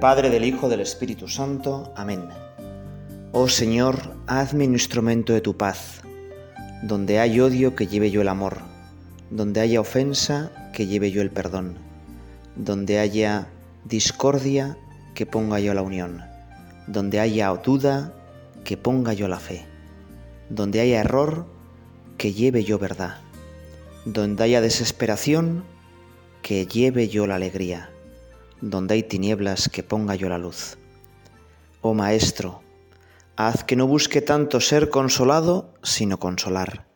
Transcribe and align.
Padre, 0.00 0.28
del 0.28 0.44
Hijo, 0.44 0.68
del 0.68 0.80
Espíritu 0.80 1.26
Santo. 1.26 1.92
Amén. 1.96 2.28
Oh 3.32 3.48
Señor, 3.48 4.14
hazme 4.26 4.66
un 4.66 4.74
instrumento 4.74 5.32
de 5.32 5.40
tu 5.40 5.56
paz. 5.56 6.02
Donde 6.82 7.18
hay 7.18 7.40
odio, 7.40 7.74
que 7.74 7.86
lleve 7.86 8.10
yo 8.10 8.20
el 8.20 8.28
amor. 8.28 8.58
Donde 9.30 9.60
haya 9.60 9.80
ofensa, 9.80 10.70
que 10.74 10.86
lleve 10.86 11.10
yo 11.10 11.22
el 11.22 11.30
perdón. 11.30 11.78
Donde 12.56 12.98
haya 12.98 13.48
discordia, 13.84 14.76
que 15.14 15.24
ponga 15.24 15.60
yo 15.60 15.72
la 15.72 15.80
unión. 15.80 16.22
Donde 16.86 17.18
haya 17.18 17.48
duda, 17.54 18.12
que 18.64 18.76
ponga 18.76 19.14
yo 19.14 19.28
la 19.28 19.40
fe. 19.40 19.64
Donde 20.50 20.80
haya 20.80 21.00
error, 21.00 21.46
que 22.18 22.34
lleve 22.34 22.64
yo 22.64 22.78
verdad. 22.78 23.16
Donde 24.04 24.44
haya 24.44 24.60
desesperación, 24.60 25.64
que 26.42 26.66
lleve 26.66 27.08
yo 27.08 27.26
la 27.26 27.36
alegría 27.36 27.90
donde 28.60 28.94
hay 28.94 29.02
tinieblas 29.02 29.68
que 29.68 29.82
ponga 29.82 30.14
yo 30.14 30.28
la 30.28 30.38
luz. 30.38 30.78
Oh 31.80 31.94
Maestro, 31.94 32.62
haz 33.36 33.64
que 33.64 33.76
no 33.76 33.86
busque 33.86 34.22
tanto 34.22 34.60
ser 34.60 34.90
consolado, 34.90 35.74
sino 35.82 36.18
consolar, 36.18 36.86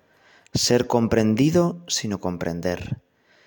ser 0.52 0.86
comprendido, 0.86 1.84
sino 1.86 2.18
comprender, 2.18 3.00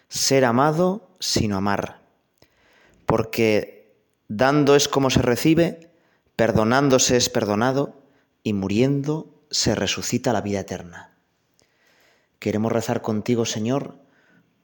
ser 0.07 0.45
amado, 0.45 1.09
sino 1.19 1.57
amar, 1.57 2.01
porque 3.05 3.97
dando 4.27 4.75
es 4.75 4.87
como 4.87 5.09
se 5.09 5.21
recibe, 5.21 5.91
perdonándose 6.35 7.17
es 7.17 7.29
perdonado, 7.29 7.99
y 8.43 8.53
muriendo 8.53 9.33
se 9.49 9.75
resucita 9.75 10.33
la 10.33 10.41
vida 10.41 10.59
eterna. 10.59 11.15
Queremos 12.39 12.71
rezar 12.71 13.01
contigo, 13.01 13.45
Señor, 13.45 13.99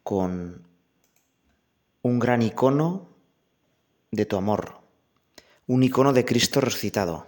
con 0.03 0.67
un 2.01 2.19
gran 2.19 2.41
icono 2.41 3.08
de 4.11 4.25
tu 4.25 4.37
amor, 4.37 4.81
un 5.67 5.83
icono 5.83 6.13
de 6.13 6.25
Cristo 6.25 6.61
resucitado, 6.61 7.27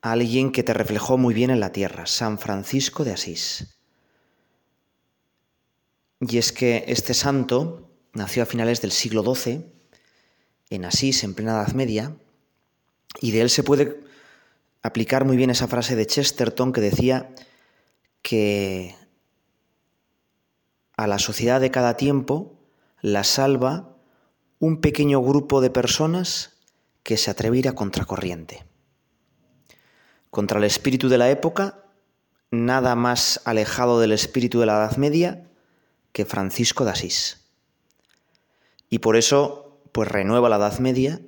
alguien 0.00 0.52
que 0.52 0.62
te 0.62 0.74
reflejó 0.74 1.16
muy 1.16 1.34
bien 1.34 1.50
en 1.50 1.60
la 1.60 1.72
tierra, 1.72 2.06
San 2.06 2.38
Francisco 2.38 3.04
de 3.04 3.12
Asís. 3.12 3.78
Y 6.20 6.38
es 6.38 6.52
que 6.52 6.84
este 6.88 7.14
santo 7.14 7.90
nació 8.12 8.42
a 8.42 8.46
finales 8.46 8.80
del 8.80 8.92
siglo 8.92 9.22
XII, 9.22 9.64
en 10.70 10.84
Asís, 10.84 11.24
en 11.24 11.34
plena 11.34 11.52
Edad 11.52 11.72
Media, 11.74 12.16
y 13.20 13.30
de 13.30 13.40
él 13.40 13.50
se 13.50 13.62
puede 13.62 14.00
aplicar 14.82 15.24
muy 15.24 15.36
bien 15.36 15.50
esa 15.50 15.68
frase 15.68 15.96
de 15.96 16.06
Chesterton 16.06 16.72
que 16.72 16.80
decía 16.80 17.34
que 18.22 18.94
a 20.96 21.06
la 21.06 21.18
sociedad 21.18 21.60
de 21.60 21.70
cada 21.70 21.96
tiempo 21.96 22.58
la 23.00 23.24
salva 23.24 23.93
un 24.58 24.80
pequeño 24.80 25.20
grupo 25.20 25.60
de 25.60 25.70
personas 25.70 26.54
que 27.02 27.16
se 27.16 27.30
atreve 27.30 27.56
a 27.56 27.60
ir 27.60 27.68
a 27.68 27.74
contracorriente. 27.74 28.64
Contra 30.30 30.58
el 30.58 30.64
espíritu 30.64 31.08
de 31.08 31.18
la 31.18 31.30
época, 31.30 31.84
nada 32.50 32.94
más 32.94 33.40
alejado 33.44 34.00
del 34.00 34.12
espíritu 34.12 34.60
de 34.60 34.66
la 34.66 34.74
Edad 34.74 34.96
Media 34.96 35.48
que 36.12 36.24
Francisco 36.24 36.84
de 36.84 36.92
Asís. 36.92 37.40
Y 38.88 39.00
por 39.00 39.16
eso, 39.16 39.80
pues 39.92 40.08
renueva 40.08 40.48
la 40.48 40.56
Edad 40.56 40.78
Media, 40.78 41.20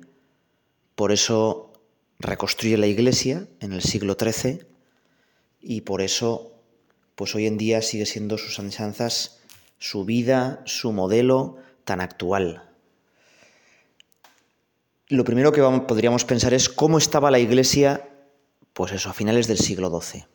por 0.95 1.11
eso 1.11 1.73
reconstruye 2.19 2.77
la 2.77 2.87
Iglesia 2.87 3.47
en 3.59 3.73
el 3.73 3.81
siglo 3.81 4.15
XIII 4.19 4.65
y 5.61 5.81
por 5.81 6.01
eso, 6.01 6.53
pues 7.15 7.35
hoy 7.35 7.45
en 7.45 7.57
día 7.57 7.81
sigue 7.81 8.05
siendo 8.05 8.37
sus 8.37 8.57
enseñanzas, 8.59 9.39
su 9.77 10.05
vida, 10.05 10.63
su 10.65 10.91
modelo 10.91 11.57
tan 11.83 12.01
actual 12.01 12.66
lo 15.09 15.23
primero 15.23 15.51
que 15.51 15.61
podríamos 15.61 16.25
pensar 16.25 16.53
es 16.53 16.69
cómo 16.69 16.97
estaba 16.97 17.31
la 17.31 17.39
iglesia, 17.39 18.09
pues 18.73 18.91
eso, 18.91 19.09
a 19.09 19.13
finales 19.13 19.47
del 19.47 19.57
siglo 19.57 19.89
XII. 19.89 20.25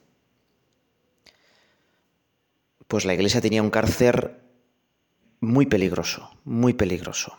Pues 2.88 3.04
la 3.04 3.14
iglesia 3.14 3.40
tenía 3.40 3.62
un 3.62 3.70
cárcel 3.70 4.32
muy 5.40 5.66
peligroso, 5.66 6.30
muy 6.44 6.72
peligroso. 6.72 7.36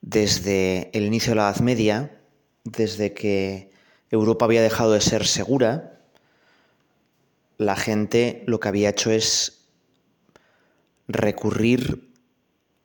Desde 0.00 0.90
el 0.92 1.04
inicio 1.04 1.32
de 1.32 1.36
la 1.36 1.50
Edad 1.50 1.60
Media, 1.60 2.20
desde 2.64 3.12
que 3.12 3.72
Europa 4.10 4.44
había 4.44 4.62
dejado 4.62 4.92
de 4.92 5.00
ser 5.00 5.26
segura, 5.26 6.00
la 7.56 7.74
gente 7.74 8.44
lo 8.46 8.60
que 8.60 8.68
había 8.68 8.90
hecho 8.90 9.10
es 9.10 9.66
recurrir 11.08 12.12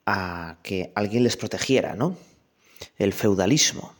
a 0.06 0.58
que 0.64 0.92
alguien 0.96 1.24
les 1.24 1.38
protegiera, 1.38 1.96
¿no? 1.96 2.18
El 2.98 3.14
feudalismo. 3.14 3.94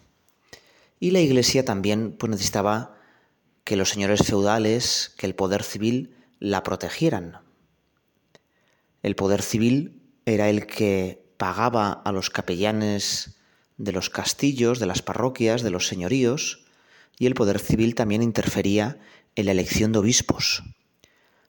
Y 1.00 1.12
la 1.12 1.20
Iglesia 1.20 1.66
también 1.66 2.16
pues, 2.18 2.30
necesitaba 2.30 2.96
que 3.64 3.76
los 3.76 3.90
señores 3.90 4.26
feudales, 4.26 5.14
que 5.18 5.26
el 5.26 5.36
poder 5.36 5.64
civil 5.64 6.16
la 6.40 6.64
protegieran. 6.64 7.40
El 9.02 9.16
poder 9.16 9.42
civil 9.42 10.02
era 10.26 10.50
el 10.50 10.66
que 10.66 11.24
pagaba 11.38 11.92
a 11.92 12.12
los 12.12 12.30
capellanes 12.30 13.36
de 13.78 13.92
los 13.92 14.10
castillos, 14.10 14.80
de 14.80 14.86
las 14.86 15.02
parroquias, 15.02 15.62
de 15.62 15.72
los 15.72 15.88
señoríos, 15.88 16.66
y 17.20 17.26
el 17.26 17.34
poder 17.34 17.60
civil 17.60 17.96
también 17.96 18.24
interfería 18.24 18.98
en 19.36 19.46
la 19.46 19.52
elección 19.52 19.92
de 19.92 20.00
obispos, 20.00 20.64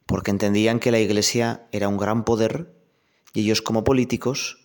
porque 0.07 0.31
entendían 0.31 0.81
que 0.81 0.91
la 0.91 1.01
Iglesia 1.01 1.67
era 1.73 1.89
un 1.89 1.97
gran 1.97 2.25
poder 2.25 2.75
y 3.33 3.43
ellos 3.43 3.63
como 3.63 3.85
políticos 3.85 4.64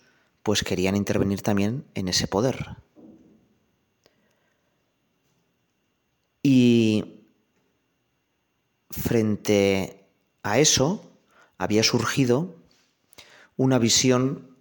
pues 0.50 0.64
querían 0.64 0.96
intervenir 0.96 1.42
también 1.42 1.84
en 1.94 2.08
ese 2.08 2.26
poder. 2.26 2.74
Y 6.42 7.22
frente 8.90 10.08
a 10.42 10.58
eso 10.58 11.08
había 11.56 11.84
surgido 11.84 12.56
una 13.56 13.78
visión 13.78 14.56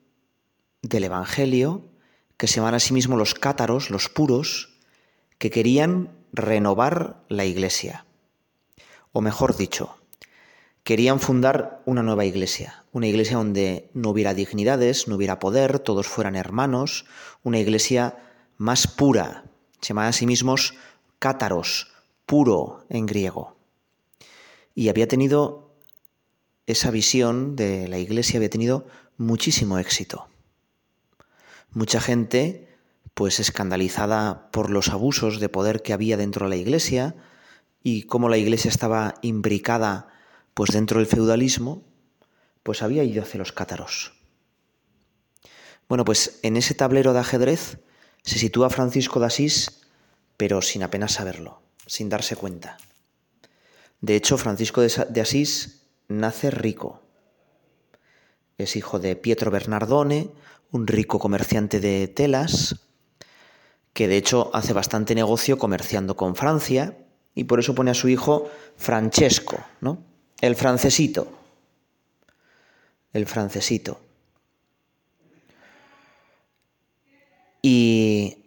del 0.84 1.06
Evangelio 1.06 1.90
que 2.38 2.46
se 2.46 2.58
llaman 2.58 2.76
a 2.76 2.80
sí 2.80 2.94
mismos 2.94 3.18
los 3.18 3.34
cátaros, 3.34 3.90
los 3.90 4.10
puros, 4.10 4.78
que 5.40 5.50
querían 5.50 6.12
renovar 6.32 7.26
la 7.30 7.46
iglesia. 7.46 8.06
O 9.12 9.22
mejor 9.22 9.58
dicho, 9.58 9.99
querían 10.84 11.20
fundar 11.20 11.82
una 11.86 12.04
nueva 12.04 12.26
iglesia, 12.26 12.86
una 12.92 13.08
iglesia 13.08 13.38
donde 13.38 13.90
no 13.94 14.10
hubiera 14.10 14.34
dignidades, 14.34 15.08
no 15.08 15.16
hubiera 15.16 15.40
poder, 15.40 15.80
todos 15.80 16.08
fueran 16.08 16.36
hermanos, 16.36 17.06
una 17.44 17.60
iglesia 17.60 18.18
más 18.58 18.88
pura. 18.88 19.46
Se 19.82 19.90
llamaban 19.90 20.10
a 20.10 20.14
sí 20.14 20.26
mismos 20.26 20.74
cátaros, 21.20 21.92
puro 22.26 22.86
en 22.90 23.06
griego. 23.06 23.58
Y 24.76 24.90
había 24.90 25.08
tenido 25.08 25.76
esa 26.66 26.92
visión 26.92 27.56
de 27.56 27.88
la 27.88 27.98
iglesia, 27.98 28.38
había 28.38 28.50
tenido 28.50 28.88
muchísimo 29.18 29.80
éxito. 29.80 30.28
Mucha 31.72 32.00
gente, 32.00 32.68
pues 33.14 33.40
escandalizada 33.40 34.50
por 34.52 34.70
los 34.70 34.90
abusos 34.90 35.40
de 35.40 35.50
poder 35.50 35.82
que 35.82 35.94
había 35.94 36.18
dentro 36.18 36.46
de 36.46 36.52
la 36.52 36.56
iglesia 36.56 37.16
y 37.84 38.04
cómo 38.04 38.30
la 38.30 38.38
iglesia 38.38 38.70
estaba 38.70 39.16
imbricada 39.22 40.08
pues 40.54 40.72
dentro 40.72 41.00
del 41.00 41.08
feudalismo, 41.08 41.84
pues 42.64 42.82
había 42.82 43.04
ido 43.04 43.24
hacia 43.24 43.38
los 43.38 43.52
cátaros. 43.52 44.14
Bueno, 45.88 46.06
pues 46.06 46.40
en 46.44 46.58
ese 46.58 46.76
tablero 46.76 47.14
de 47.14 47.20
ajedrez 47.20 47.80
se 48.24 48.38
sitúa 48.38 48.70
Francisco 48.70 49.20
de 49.20 49.26
Asís, 49.26 49.82
pero 50.38 50.62
sin 50.62 50.84
apenas 50.84 51.14
saberlo, 51.14 51.62
sin 51.88 52.10
darse 52.10 52.36
cuenta. 52.36 52.78
De 54.02 54.16
hecho, 54.16 54.38
Francisco 54.38 54.82
de 54.82 55.22
Asís 55.22 55.88
nace 56.08 56.52
rico. 56.52 57.02
Es 58.58 58.76
hijo 58.76 59.00
de 59.00 59.16
Pietro 59.16 59.52
Bernardone, 59.52 60.30
un 60.72 60.86
rico 60.86 61.18
comerciante 61.20 61.80
de 61.80 62.08
telas, 62.08 62.88
que 63.94 64.08
de 64.08 64.18
hecho 64.18 64.52
hace 64.54 64.74
bastante 64.74 65.16
negocio 65.16 65.58
comerciando 65.58 66.16
con 66.16 66.36
Francia, 66.36 66.98
y 67.36 67.46
por 67.46 67.60
eso 67.60 67.74
pone 67.74 67.92
a 67.92 67.96
su 67.96 68.10
hijo 68.10 68.50
Francesco, 68.76 69.58
¿no? 69.82 70.09
El 70.42 70.56
francesito. 70.56 71.28
El 73.12 73.26
francesito. 73.26 74.00
Y 77.62 78.38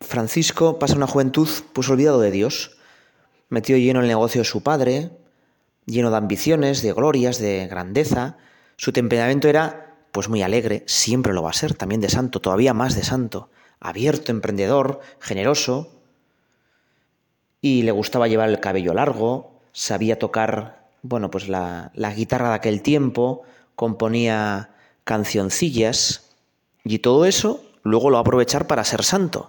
Francisco 0.00 0.78
pasa 0.78 0.96
una 0.96 1.06
juventud 1.06 1.48
pues 1.72 1.88
olvidado 1.88 2.20
de 2.20 2.30
Dios, 2.30 2.76
metido 3.48 3.78
lleno 3.78 4.00
en 4.00 4.04
el 4.04 4.08
negocio 4.08 4.42
de 4.42 4.44
su 4.44 4.62
padre, 4.62 5.10
lleno 5.86 6.10
de 6.10 6.16
ambiciones, 6.16 6.82
de 6.82 6.92
glorias, 6.92 7.38
de 7.38 7.66
grandeza. 7.66 8.36
Su 8.76 8.92
temperamento 8.92 9.48
era 9.48 9.96
pues 10.12 10.28
muy 10.28 10.42
alegre, 10.42 10.84
siempre 10.86 11.32
lo 11.32 11.42
va 11.42 11.50
a 11.50 11.54
ser, 11.54 11.74
también 11.74 12.00
de 12.00 12.10
santo, 12.10 12.40
todavía 12.40 12.74
más 12.74 12.94
de 12.94 13.04
santo, 13.04 13.50
abierto, 13.78 14.32
emprendedor, 14.32 15.00
generoso, 15.20 15.99
y 17.60 17.82
le 17.82 17.92
gustaba 17.92 18.28
llevar 18.28 18.48
el 18.48 18.60
cabello 18.60 18.94
largo, 18.94 19.60
sabía 19.72 20.18
tocar, 20.18 20.90
bueno, 21.02 21.30
pues 21.30 21.48
la, 21.48 21.92
guitarra 22.16 22.50
de 22.50 22.54
aquel 22.54 22.82
tiempo, 22.82 23.42
componía 23.76 24.70
cancioncillas 25.04 26.30
y 26.84 27.00
todo 27.00 27.24
eso 27.24 27.64
luego 27.82 28.10
lo 28.10 28.14
va 28.14 28.20
a 28.20 28.22
aprovechar 28.22 28.66
para 28.66 28.84
ser 28.84 29.02
santo. 29.02 29.48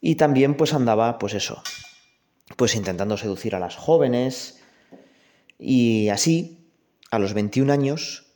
Y 0.00 0.14
también 0.14 0.56
pues 0.56 0.72
andaba 0.72 1.18
pues 1.18 1.34
eso, 1.34 1.62
pues 2.56 2.74
intentando 2.74 3.16
seducir 3.16 3.54
a 3.54 3.60
las 3.60 3.76
jóvenes 3.76 4.62
y 5.58 6.08
así 6.08 6.58
a 7.10 7.18
los 7.18 7.34
21 7.34 7.72
años 7.72 8.26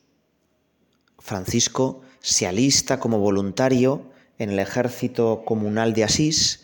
Francisco 1.18 2.02
se 2.20 2.46
alista 2.46 3.00
como 3.00 3.18
voluntario 3.18 4.10
en 4.38 4.50
el 4.50 4.58
ejército 4.58 5.42
comunal 5.46 5.94
de 5.94 6.04
Asís 6.04 6.63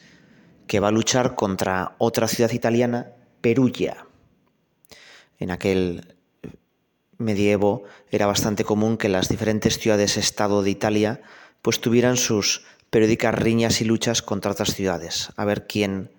que 0.70 0.78
va 0.78 0.86
a 0.86 0.92
luchar 0.92 1.34
contra 1.34 1.96
otra 1.98 2.28
ciudad 2.28 2.52
italiana, 2.52 3.10
Perugia. 3.40 4.06
En 5.40 5.50
aquel 5.50 6.14
medievo 7.18 7.82
era 8.08 8.26
bastante 8.26 8.62
común 8.62 8.96
que 8.96 9.08
las 9.08 9.28
diferentes 9.28 9.80
ciudades-estado 9.80 10.62
de 10.62 10.70
Italia 10.70 11.22
pues 11.60 11.80
tuvieran 11.80 12.16
sus 12.16 12.62
periódicas 12.88 13.34
riñas 13.34 13.80
y 13.80 13.84
luchas 13.84 14.22
contra 14.22 14.52
otras 14.52 14.72
ciudades, 14.72 15.30
a 15.34 15.44
ver 15.44 15.66
quién 15.66 16.12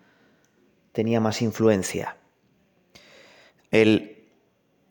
tenía 0.92 1.22
más 1.22 1.42
influencia. 1.42 2.18
El 3.72 4.28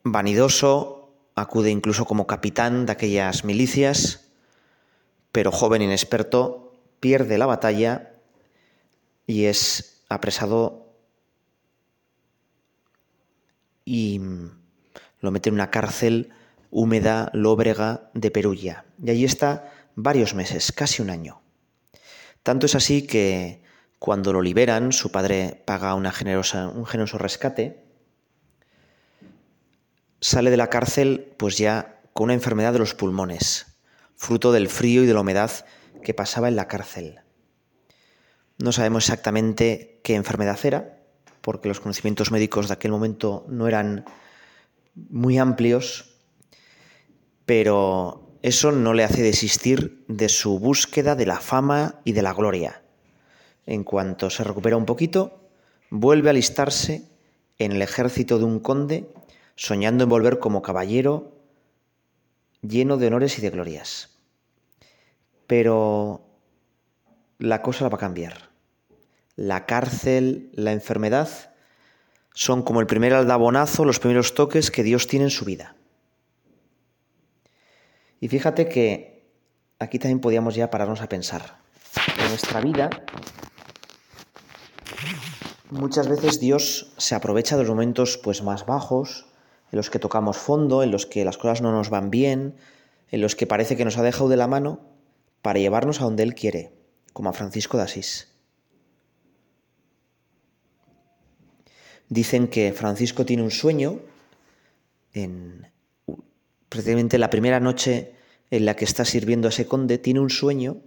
vanidoso 0.03 1.13
acude 1.35 1.69
incluso 1.69 2.05
como 2.05 2.25
capitán 2.25 2.87
de 2.87 2.93
aquellas 2.93 3.43
milicias, 3.43 4.31
pero 5.31 5.51
joven 5.51 5.83
inexperto 5.83 6.81
pierde 6.99 7.37
la 7.37 7.45
batalla 7.45 8.10
y 9.25 9.45
es 9.45 10.03
apresado 10.09 10.95
y 13.85 14.21
lo 15.19 15.31
mete 15.31 15.49
en 15.49 15.55
una 15.55 15.71
cárcel 15.71 16.29
húmeda, 16.69 17.29
lóbrega 17.33 18.09
de 18.13 18.31
Perugia. 18.31 18.85
Y 19.03 19.11
allí 19.11 19.25
está 19.25 19.71
varios 19.95 20.33
meses, 20.33 20.71
casi 20.71 21.01
un 21.01 21.09
año. 21.09 21.41
Tanto 22.43 22.65
es 22.65 22.75
así 22.75 23.05
que 23.05 23.61
cuando 23.99 24.33
lo 24.33 24.41
liberan, 24.41 24.93
su 24.93 25.11
padre 25.11 25.61
paga 25.65 25.93
un 25.93 26.05
generoso 26.05 27.17
rescate, 27.17 27.83
sale 30.21 30.49
de 30.49 30.57
la 30.57 30.69
cárcel 30.69 31.33
pues 31.37 31.57
ya 31.57 31.99
con 32.13 32.25
una 32.25 32.33
enfermedad 32.33 32.73
de 32.73 32.79
los 32.79 32.95
pulmones, 32.95 33.77
fruto 34.15 34.51
del 34.51 34.69
frío 34.69 35.03
y 35.03 35.05
de 35.05 35.13
la 35.13 35.21
humedad 35.21 35.51
que 36.03 36.13
pasaba 36.13 36.47
en 36.47 36.55
la 36.55 36.67
cárcel. 36.67 37.19
No 38.61 38.71
sabemos 38.71 39.05
exactamente 39.05 39.99
qué 40.03 40.13
enfermedad 40.13 40.59
era, 40.63 40.99
porque 41.41 41.67
los 41.67 41.79
conocimientos 41.79 42.31
médicos 42.31 42.67
de 42.67 42.75
aquel 42.75 42.91
momento 42.91 43.43
no 43.47 43.67
eran 43.67 44.05
muy 45.09 45.39
amplios, 45.39 46.13
pero 47.45 48.37
eso 48.43 48.71
no 48.71 48.93
le 48.93 49.03
hace 49.03 49.23
desistir 49.23 50.05
de 50.07 50.29
su 50.29 50.59
búsqueda 50.59 51.15
de 51.15 51.25
la 51.25 51.39
fama 51.39 52.01
y 52.03 52.11
de 52.11 52.21
la 52.21 52.33
gloria. 52.33 52.83
En 53.65 53.83
cuanto 53.83 54.29
se 54.29 54.43
recupera 54.43 54.77
un 54.77 54.85
poquito, 54.85 55.49
vuelve 55.89 56.29
a 56.29 56.31
alistarse 56.31 57.09
en 57.57 57.71
el 57.71 57.81
ejército 57.81 58.37
de 58.37 58.45
un 58.45 58.59
conde, 58.59 59.09
soñando 59.55 60.03
en 60.03 60.09
volver 60.11 60.37
como 60.37 60.61
caballero 60.61 61.33
lleno 62.61 62.97
de 62.97 63.07
honores 63.07 63.39
y 63.39 63.41
de 63.41 63.49
glorias. 63.49 64.09
Pero 65.47 66.21
la 67.39 67.63
cosa 67.63 67.85
la 67.85 67.89
va 67.89 67.95
a 67.95 67.99
cambiar. 67.99 68.50
La 69.35 69.65
cárcel, 69.65 70.51
la 70.53 70.71
enfermedad, 70.71 71.29
son 72.33 72.63
como 72.63 72.79
el 72.79 72.87
primer 72.87 73.13
aldabonazo, 73.13 73.85
los 73.85 73.99
primeros 73.99 74.35
toques 74.35 74.71
que 74.71 74.83
Dios 74.83 75.07
tiene 75.07 75.25
en 75.25 75.31
su 75.31 75.45
vida. 75.45 75.75
Y 78.19 78.27
fíjate 78.27 78.67
que 78.67 79.25
aquí 79.79 79.99
también 79.99 80.21
podíamos 80.21 80.55
ya 80.55 80.69
pararnos 80.69 81.01
a 81.01 81.09
pensar. 81.09 81.57
En 82.19 82.29
nuestra 82.29 82.61
vida, 82.61 82.89
muchas 85.71 86.07
veces 86.07 86.39
Dios 86.39 86.93
se 86.97 87.15
aprovecha 87.15 87.57
de 87.57 87.63
los 87.63 87.71
momentos 87.71 88.17
pues 88.17 88.43
más 88.43 88.65
bajos, 88.65 89.25
en 89.71 89.77
los 89.77 89.89
que 89.89 89.99
tocamos 89.99 90.37
fondo, 90.37 90.83
en 90.83 90.91
los 90.91 91.05
que 91.05 91.25
las 91.25 91.37
cosas 91.37 91.61
no 91.61 91.71
nos 91.71 91.89
van 91.89 92.11
bien, 92.11 92.55
en 93.09 93.21
los 93.21 93.35
que 93.35 93.47
parece 93.47 93.75
que 93.75 93.85
nos 93.85 93.97
ha 93.97 94.03
dejado 94.03 94.29
de 94.29 94.37
la 94.37 94.47
mano, 94.47 94.81
para 95.41 95.59
llevarnos 95.59 95.99
a 95.99 96.03
donde 96.03 96.23
Él 96.23 96.35
quiere, 96.35 96.73
como 97.13 97.29
a 97.29 97.33
Francisco 97.33 97.77
de 97.77 97.83
Asís. 97.83 98.30
Dicen 102.11 102.49
que 102.49 102.73
Francisco 102.73 103.25
tiene 103.25 103.41
un 103.41 103.51
sueño 103.51 104.01
en 105.13 105.65
precisamente 106.67 107.17
la 107.17 107.29
primera 107.29 107.61
noche 107.61 108.15
en 108.49 108.65
la 108.65 108.75
que 108.75 108.83
está 108.83 109.05
sirviendo 109.05 109.47
a 109.47 109.49
ese 109.49 109.65
conde, 109.65 109.97
tiene 109.97 110.19
un 110.19 110.29
sueño 110.29 110.81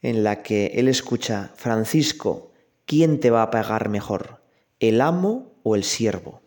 en 0.00 0.24
la 0.24 0.42
que 0.42 0.68
él 0.68 0.88
escucha, 0.88 1.52
Francisco, 1.56 2.50
¿quién 2.86 3.20
te 3.20 3.30
va 3.30 3.42
a 3.42 3.50
pagar 3.50 3.90
mejor, 3.90 4.40
el 4.80 5.02
amo 5.02 5.52
o 5.62 5.76
el 5.76 5.84
siervo? 5.84 6.40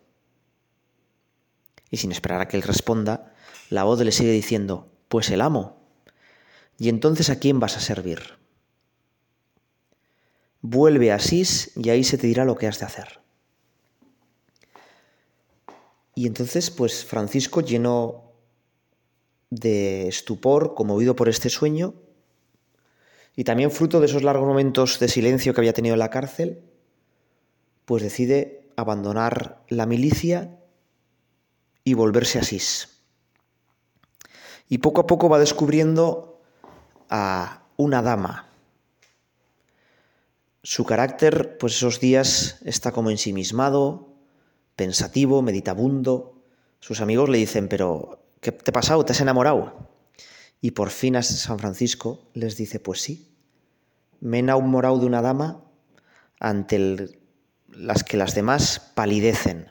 Y 1.92 1.98
sin 1.98 2.10
esperar 2.10 2.40
a 2.40 2.48
que 2.48 2.56
él 2.56 2.64
responda, 2.64 3.32
la 3.68 3.84
voz 3.84 4.00
le 4.00 4.10
sigue 4.10 4.32
diciendo, 4.32 4.90
pues 5.06 5.30
el 5.30 5.42
amo. 5.42 5.76
¿Y 6.76 6.88
entonces 6.88 7.30
a 7.30 7.38
quién 7.38 7.60
vas 7.60 7.76
a 7.76 7.80
servir? 7.80 8.39
Vuelve 10.62 11.12
a 11.12 11.16
Asís 11.16 11.72
y 11.76 11.90
ahí 11.90 12.04
se 12.04 12.18
te 12.18 12.26
dirá 12.26 12.44
lo 12.44 12.56
que 12.56 12.66
has 12.66 12.80
de 12.80 12.86
hacer. 12.86 13.20
Y 16.14 16.26
entonces, 16.26 16.70
pues 16.70 17.04
Francisco, 17.04 17.60
lleno 17.62 18.32
de 19.48 20.08
estupor, 20.08 20.74
conmovido 20.74 21.16
por 21.16 21.28
este 21.28 21.48
sueño, 21.48 21.94
y 23.36 23.44
también 23.44 23.70
fruto 23.70 24.00
de 24.00 24.06
esos 24.06 24.22
largos 24.22 24.46
momentos 24.46 24.98
de 24.98 25.08
silencio 25.08 25.54
que 25.54 25.60
había 25.60 25.72
tenido 25.72 25.94
en 25.94 26.00
la 26.00 26.10
cárcel, 26.10 26.62
pues 27.86 28.02
decide 28.02 28.68
abandonar 28.76 29.62
la 29.68 29.86
milicia 29.86 30.58
y 31.84 31.94
volverse 31.94 32.38
a 32.38 32.42
Asís. 32.42 33.00
Y 34.68 34.78
poco 34.78 35.00
a 35.00 35.06
poco 35.06 35.28
va 35.28 35.38
descubriendo 35.38 36.40
a 37.08 37.64
una 37.76 38.02
dama, 38.02 38.49
su 40.62 40.84
carácter, 40.84 41.56
pues 41.58 41.74
esos 41.76 42.00
días 42.00 42.58
está 42.64 42.92
como 42.92 43.10
ensimismado, 43.10 44.14
pensativo, 44.76 45.42
meditabundo. 45.42 46.42
Sus 46.80 47.00
amigos 47.00 47.28
le 47.28 47.38
dicen, 47.38 47.68
pero 47.68 48.22
¿qué 48.40 48.52
te 48.52 48.70
ha 48.70 48.74
pasado? 48.74 49.04
¿Te 49.04 49.12
has 49.12 49.20
enamorado? 49.20 49.88
Y 50.60 50.72
por 50.72 50.90
fin 50.90 51.16
a 51.16 51.22
San 51.22 51.58
Francisco 51.58 52.28
les 52.34 52.56
dice, 52.56 52.80
pues 52.80 53.00
sí, 53.00 53.34
me 54.20 54.36
he 54.36 54.40
enamorado 54.40 54.98
de 54.98 55.06
una 55.06 55.22
dama 55.22 55.64
ante 56.38 57.18
las 57.68 58.04
que 58.04 58.16
las 58.18 58.34
demás 58.34 58.92
palidecen. 58.94 59.70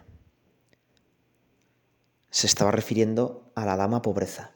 Se 2.32 2.48
estaba 2.48 2.72
refiriendo 2.72 3.52
a 3.56 3.66
la 3.66 3.76
dama 3.76 4.02
pobreza. 4.02 4.52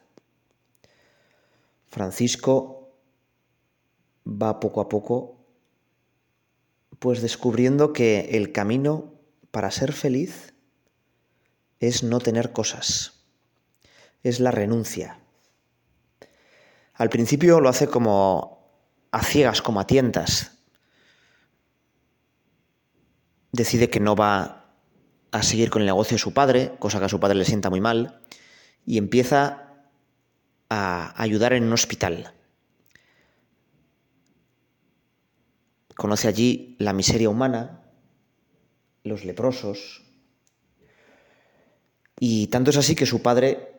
Francisco 1.87 2.95
va 4.25 4.59
poco 4.59 4.81
a 4.81 4.89
poco 4.89 5.42
pues 7.03 7.21
descubriendo 7.21 7.91
que 7.91 8.29
el 8.31 8.53
camino 8.53 9.13
para 9.51 9.71
ser 9.71 9.91
feliz 9.91 10.53
es 11.81 12.01
no 12.01 12.19
tener 12.19 12.53
cosas, 12.53 13.25
es 14.23 14.39
la 14.39 14.51
renuncia. 14.51 15.19
Al 16.93 17.09
principio 17.09 17.59
lo 17.59 17.67
hace 17.67 17.87
como 17.87 18.69
a 19.11 19.21
ciegas, 19.21 19.61
como 19.61 19.81
a 19.81 19.85
tientas. 19.85 20.59
Decide 23.51 23.89
que 23.89 23.99
no 23.99 24.15
va 24.15 24.73
a 25.31 25.43
seguir 25.43 25.71
con 25.71 25.81
el 25.81 25.87
negocio 25.87 26.15
de 26.15 26.19
su 26.19 26.33
padre, 26.33 26.73
cosa 26.79 26.99
que 26.99 27.05
a 27.05 27.09
su 27.09 27.19
padre 27.19 27.37
le 27.37 27.43
sienta 27.43 27.69
muy 27.69 27.81
mal, 27.81 28.21
y 28.85 28.97
empieza 28.97 29.73
a 30.69 31.21
ayudar 31.21 31.51
en 31.51 31.65
un 31.65 31.73
hospital. 31.73 32.33
Conoce 35.95 36.27
allí 36.27 36.75
la 36.79 36.93
miseria 36.93 37.29
humana, 37.29 37.83
los 39.03 39.25
leprosos. 39.25 40.03
Y 42.19 42.47
tanto 42.47 42.71
es 42.71 42.77
así 42.77 42.95
que 42.95 43.05
su 43.05 43.21
padre, 43.21 43.73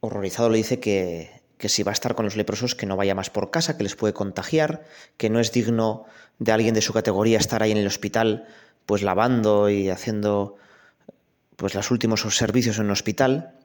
horrorizado, 0.00 0.48
le 0.48 0.58
dice 0.58 0.80
que, 0.80 1.42
que 1.58 1.68
si 1.68 1.82
va 1.82 1.92
a 1.92 1.92
estar 1.92 2.14
con 2.14 2.24
los 2.24 2.36
leprosos, 2.36 2.74
que 2.74 2.86
no 2.86 2.96
vaya 2.96 3.14
más 3.14 3.30
por 3.30 3.50
casa, 3.50 3.76
que 3.76 3.82
les 3.82 3.96
puede 3.96 4.14
contagiar, 4.14 4.84
que 5.16 5.28
no 5.28 5.40
es 5.40 5.52
digno 5.52 6.04
de 6.38 6.52
alguien 6.52 6.74
de 6.74 6.82
su 6.82 6.92
categoría 6.92 7.38
estar 7.38 7.62
ahí 7.62 7.72
en 7.72 7.78
el 7.78 7.86
hospital, 7.86 8.46
pues 8.86 9.02
lavando 9.02 9.68
y 9.68 9.90
haciendo 9.90 10.56
pues 11.56 11.74
los 11.74 11.90
últimos 11.90 12.20
servicios 12.20 12.78
en 12.78 12.86
un 12.86 12.92
hospital. 12.92 13.58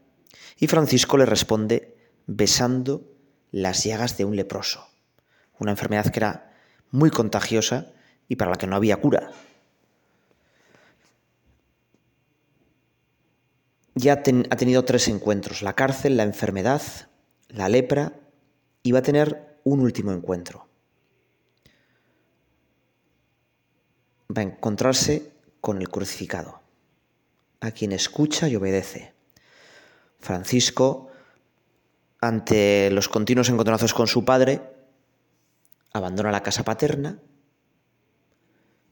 Y 0.58 0.68
Francisco 0.68 1.18
le 1.18 1.26
responde 1.26 1.96
besando 2.26 3.04
las 3.52 3.84
llagas 3.84 4.18
de 4.18 4.26
un 4.26 4.36
leproso, 4.36 4.88
una 5.60 5.72
enfermedad 5.72 6.08
que 6.08 6.20
era 6.20 6.53
muy 6.94 7.10
contagiosa 7.10 7.92
y 8.30 8.38
para 8.38 8.52
la 8.52 8.58
que 8.58 8.68
no 8.68 8.78
había 8.78 9.02
cura. 9.02 9.32
ya 13.96 14.14
ha 14.14 14.24
tenido 14.58 14.86
tres 14.86 15.08
encuentros, 15.08 15.62
la 15.62 15.74
cárcel, 15.74 16.18
la 16.18 16.24
enfermedad, 16.24 16.82
la 17.50 17.70
lepra, 17.70 18.14
y 18.82 18.92
va 18.92 19.00
a 19.00 19.04
tener 19.04 19.60
un 19.64 19.80
último 19.80 20.12
encuentro. 20.12 20.68
Va 24.36 24.42
a 24.42 24.46
encontrarse 24.46 25.32
con 25.62 25.80
el 25.80 25.90
crucificado, 25.90 26.62
a 27.62 27.72
quien 27.72 27.92
escucha 27.92 28.50
y 28.50 28.56
obedece. 28.56 29.14
Francisco, 30.20 31.10
ante 32.20 32.90
los 32.92 33.08
continuos 33.10 33.50
encontronazos 33.50 33.94
con 33.94 34.08
su 34.08 34.26
padre, 34.26 34.73
abandona 35.94 36.32
la 36.32 36.44
casa 36.44 36.64
paterna, 36.64 37.20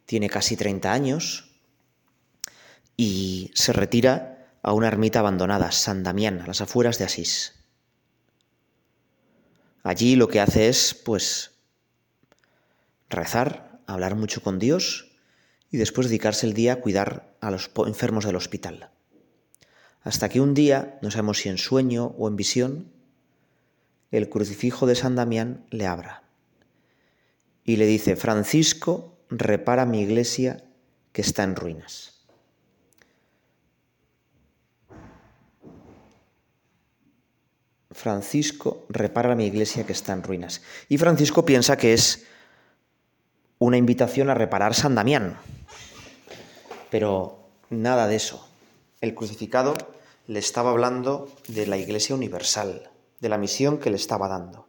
tiene 0.06 0.30
casi 0.30 0.56
30 0.56 0.94
años 0.94 1.52
y 2.96 3.52
se 3.56 3.74
retira 3.74 4.58
a 4.62 4.74
una 4.74 4.88
ermita 4.88 5.20
abandonada, 5.20 5.72
San 5.72 6.04
Damián, 6.04 6.42
a 6.42 6.48
las 6.48 6.62
afueras 6.62 7.00
de 7.00 7.06
Asís. 7.06 7.56
Allí 9.84 10.16
lo 10.16 10.28
que 10.28 10.40
hace 10.40 10.70
es, 10.70 10.94
pues, 10.94 11.52
rezar, 13.10 13.80
hablar 13.88 14.16
mucho 14.16 14.44
con 14.44 14.60
Dios 14.60 15.12
y 15.72 15.78
después 15.78 16.08
dedicarse 16.08 16.46
el 16.46 16.54
día 16.54 16.74
a 16.74 16.82
cuidar 16.82 17.36
a 17.42 17.50
los 17.50 17.72
enfermos 17.88 18.26
del 18.26 18.36
hospital. 18.36 18.92
Hasta 20.04 20.30
que 20.30 20.40
un 20.40 20.54
día, 20.54 21.00
no 21.02 21.10
sabemos 21.10 21.40
si 21.40 21.50
en 21.50 21.58
sueño 21.58 22.14
o 22.18 22.28
en 22.28 22.36
visión, 22.36 22.92
el 24.12 24.30
crucifijo 24.30 24.86
de 24.86 24.96
San 24.96 25.16
Damián 25.16 25.66
le 25.72 25.88
abra 25.88 26.22
y 27.64 27.76
le 27.76 27.86
dice, 27.86 28.16
Francisco, 28.16 29.18
repara 29.30 29.86
mi 29.86 30.02
iglesia 30.02 30.64
que 31.12 31.22
está 31.22 31.44
en 31.44 31.56
ruinas. 31.56 32.22
Francisco 37.92 38.86
repara 38.90 39.36
mi 39.36 39.46
iglesia 39.46 39.86
que 39.86 39.92
está 39.94 40.14
en 40.14 40.24
ruinas. 40.24 40.62
Y 40.90 40.98
Francisco 40.98 41.46
piensa 41.46 41.78
que 41.78 41.94
es 41.94 42.26
una 43.60 43.78
invitación 43.78 44.30
a 44.30 44.34
reparar 44.34 44.74
San 44.74 44.96
Damián. 44.96 45.38
Pero 46.90 47.48
nada 47.70 48.08
de 48.08 48.16
eso. 48.16 48.48
El 49.02 49.14
crucificado 49.14 49.76
le 50.28 50.40
estaba 50.40 50.72
hablando 50.72 51.32
de 51.48 51.68
la 51.68 51.78
Iglesia 51.78 52.16
Universal, 52.16 52.90
de 53.20 53.30
la 53.30 53.38
misión 53.38 53.78
que 53.78 53.90
le 53.90 53.98
estaba 53.98 54.28
dando. 54.28 54.68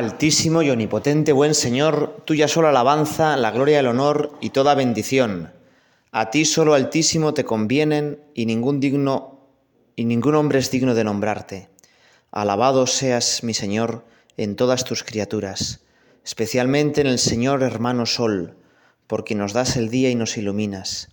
Altísimo 0.00 0.62
y 0.62 0.70
omnipotente 0.70 1.30
buen 1.30 1.54
Señor, 1.54 2.22
tuya 2.24 2.48
sola 2.48 2.70
alabanza, 2.70 3.36
la 3.36 3.50
gloria, 3.50 3.80
el 3.80 3.86
honor 3.86 4.32
y 4.40 4.48
toda 4.48 4.74
bendición. 4.74 5.52
A 6.10 6.30
ti 6.30 6.46
solo 6.46 6.72
Altísimo 6.72 7.34
te 7.34 7.44
convienen 7.44 8.18
y 8.32 8.46
ningún 8.46 8.80
digno 8.80 9.40
y 9.96 10.06
ningún 10.06 10.36
hombre 10.36 10.58
es 10.58 10.70
digno 10.70 10.94
de 10.94 11.04
nombrarte. 11.04 11.68
Alabado 12.30 12.86
seas, 12.86 13.44
mi 13.44 13.52
Señor, 13.52 14.06
en 14.38 14.56
todas 14.56 14.84
tus 14.84 15.04
criaturas, 15.04 15.80
especialmente 16.24 17.02
en 17.02 17.06
el 17.06 17.18
Señor 17.18 17.62
hermano 17.62 18.06
Sol, 18.06 18.56
porque 19.06 19.34
nos 19.34 19.52
das 19.52 19.76
el 19.76 19.90
día 19.90 20.08
y 20.08 20.14
nos 20.14 20.38
iluminas. 20.38 21.10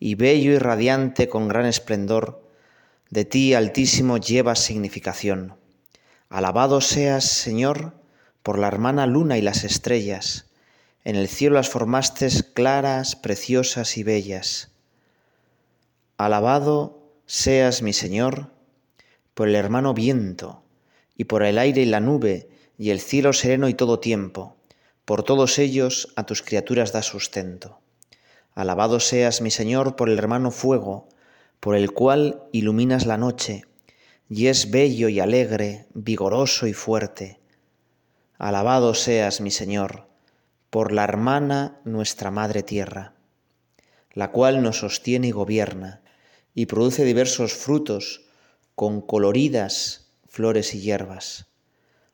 Y 0.00 0.14
bello 0.14 0.52
y 0.52 0.58
radiante 0.58 1.28
con 1.28 1.48
gran 1.48 1.66
esplendor, 1.66 2.48
de 3.10 3.26
ti, 3.26 3.52
Altísimo, 3.52 4.16
llevas 4.16 4.60
significación. 4.60 5.56
Alabado 6.30 6.80
seas, 6.80 7.24
Señor, 7.24 8.00
por 8.42 8.58
la 8.58 8.68
hermana 8.68 9.06
luna 9.06 9.38
y 9.38 9.42
las 9.42 9.64
estrellas. 9.64 10.46
En 11.04 11.16
el 11.16 11.28
cielo 11.28 11.56
las 11.56 11.68
formaste 11.68 12.28
claras, 12.54 13.16
preciosas 13.16 13.96
y 13.96 14.02
bellas. 14.02 14.70
Alabado 16.16 17.02
seas 17.26 17.82
mi 17.82 17.92
Señor 17.92 18.50
por 19.34 19.48
el 19.48 19.54
hermano 19.54 19.94
viento, 19.94 20.62
y 21.16 21.24
por 21.24 21.42
el 21.42 21.58
aire 21.58 21.82
y 21.82 21.86
la 21.86 22.00
nube, 22.00 22.48
y 22.78 22.90
el 22.90 23.00
cielo 23.00 23.32
sereno 23.32 23.68
y 23.68 23.74
todo 23.74 24.00
tiempo. 24.00 24.56
Por 25.04 25.22
todos 25.22 25.58
ellos 25.58 26.12
a 26.16 26.26
tus 26.26 26.42
criaturas 26.42 26.92
da 26.92 27.02
sustento. 27.02 27.80
Alabado 28.54 29.00
seas 29.00 29.40
mi 29.40 29.50
Señor 29.50 29.96
por 29.96 30.10
el 30.10 30.18
hermano 30.18 30.50
fuego, 30.50 31.08
por 31.60 31.76
el 31.76 31.92
cual 31.92 32.42
iluminas 32.52 33.06
la 33.06 33.16
noche, 33.16 33.64
y 34.28 34.46
es 34.48 34.70
bello 34.70 35.08
y 35.08 35.20
alegre, 35.20 35.86
vigoroso 35.94 36.66
y 36.66 36.72
fuerte 36.72 37.41
Alabado 38.42 38.92
seas, 38.94 39.40
mi 39.40 39.52
Señor, 39.52 40.08
por 40.68 40.90
la 40.90 41.04
hermana 41.04 41.80
nuestra 41.84 42.32
Madre 42.32 42.64
Tierra, 42.64 43.14
la 44.14 44.32
cual 44.32 44.64
nos 44.64 44.78
sostiene 44.78 45.28
y 45.28 45.30
gobierna, 45.30 46.02
y 46.52 46.66
produce 46.66 47.04
diversos 47.04 47.52
frutos 47.52 48.24
con 48.74 49.00
coloridas 49.00 50.10
flores 50.26 50.74
y 50.74 50.80
hierbas. 50.80 51.52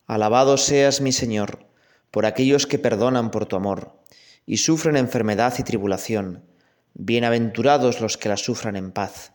Alabado 0.07 0.59
seas, 0.59 1.01
mi 1.01 1.13
Señor, 1.13 1.65
por 2.11 2.27
aquellos 2.27 2.67
que 2.67 2.79
perdonan 2.79 3.31
por 3.31 3.47
tu 3.47 3.57
amor, 3.57 3.99
y 4.45 4.59
sufren 4.59 4.97
enfermedad 4.97 5.55
y 5.57 5.63
tribulación. 5.63 6.45
Bienaventurados 6.93 8.03
los 8.03 8.19
que 8.19 8.29
la 8.29 8.37
sufran 8.37 8.77
en 8.77 8.93
paz, 8.93 9.33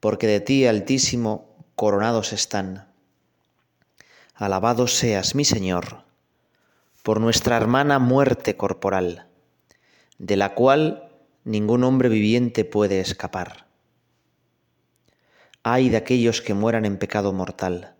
porque 0.00 0.26
de 0.26 0.40
ti, 0.40 0.66
Altísimo, 0.66 1.64
coronados 1.76 2.32
están. 2.32 2.88
Alabado 4.34 4.88
seas, 4.88 5.36
mi 5.36 5.44
Señor, 5.44 6.05
por 7.06 7.20
nuestra 7.20 7.56
hermana 7.56 8.00
muerte 8.00 8.56
corporal, 8.56 9.28
de 10.18 10.36
la 10.36 10.56
cual 10.56 11.08
ningún 11.44 11.84
hombre 11.84 12.08
viviente 12.08 12.64
puede 12.64 12.98
escapar. 12.98 13.68
Ay 15.62 15.88
de 15.88 15.98
aquellos 15.98 16.42
que 16.42 16.52
mueran 16.52 16.84
en 16.84 16.98
pecado 16.98 17.32
mortal. 17.32 17.94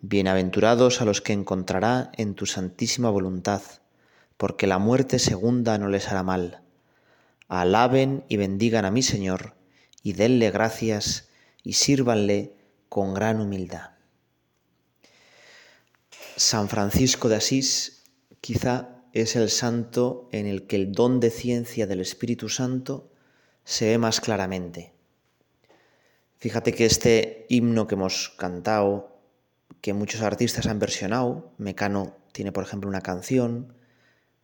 Bienaventurados 0.00 1.00
a 1.00 1.04
los 1.04 1.20
que 1.20 1.32
encontrará 1.32 2.10
en 2.16 2.34
tu 2.34 2.46
santísima 2.46 3.08
voluntad, 3.08 3.62
porque 4.36 4.66
la 4.66 4.80
muerte 4.80 5.20
segunda 5.20 5.78
no 5.78 5.86
les 5.86 6.08
hará 6.08 6.24
mal. 6.24 6.62
Alaben 7.46 8.24
y 8.28 8.36
bendigan 8.36 8.84
a 8.84 8.90
mi 8.90 9.02
Señor, 9.02 9.54
y 10.02 10.14
denle 10.14 10.50
gracias 10.50 11.28
y 11.62 11.74
sírvanle 11.74 12.56
con 12.88 13.14
gran 13.14 13.40
humildad. 13.40 13.90
San 16.34 16.68
Francisco 16.68 17.28
de 17.28 17.36
Asís 17.36 17.97
quizá 18.48 19.04
es 19.12 19.36
el 19.36 19.50
santo 19.50 20.26
en 20.32 20.46
el 20.46 20.66
que 20.66 20.76
el 20.76 20.92
don 20.92 21.20
de 21.20 21.28
ciencia 21.28 21.86
del 21.86 22.00
Espíritu 22.00 22.48
Santo 22.48 23.12
se 23.62 23.88
ve 23.88 23.98
más 23.98 24.22
claramente. 24.22 24.94
Fíjate 26.38 26.72
que 26.72 26.86
este 26.86 27.44
himno 27.50 27.86
que 27.86 27.94
hemos 27.94 28.30
cantado, 28.38 29.20
que 29.82 29.92
muchos 29.92 30.22
artistas 30.22 30.64
han 30.66 30.78
versionado, 30.78 31.52
Mecano 31.58 32.16
tiene 32.32 32.50
por 32.50 32.64
ejemplo 32.64 32.88
una 32.88 33.02
canción 33.02 33.74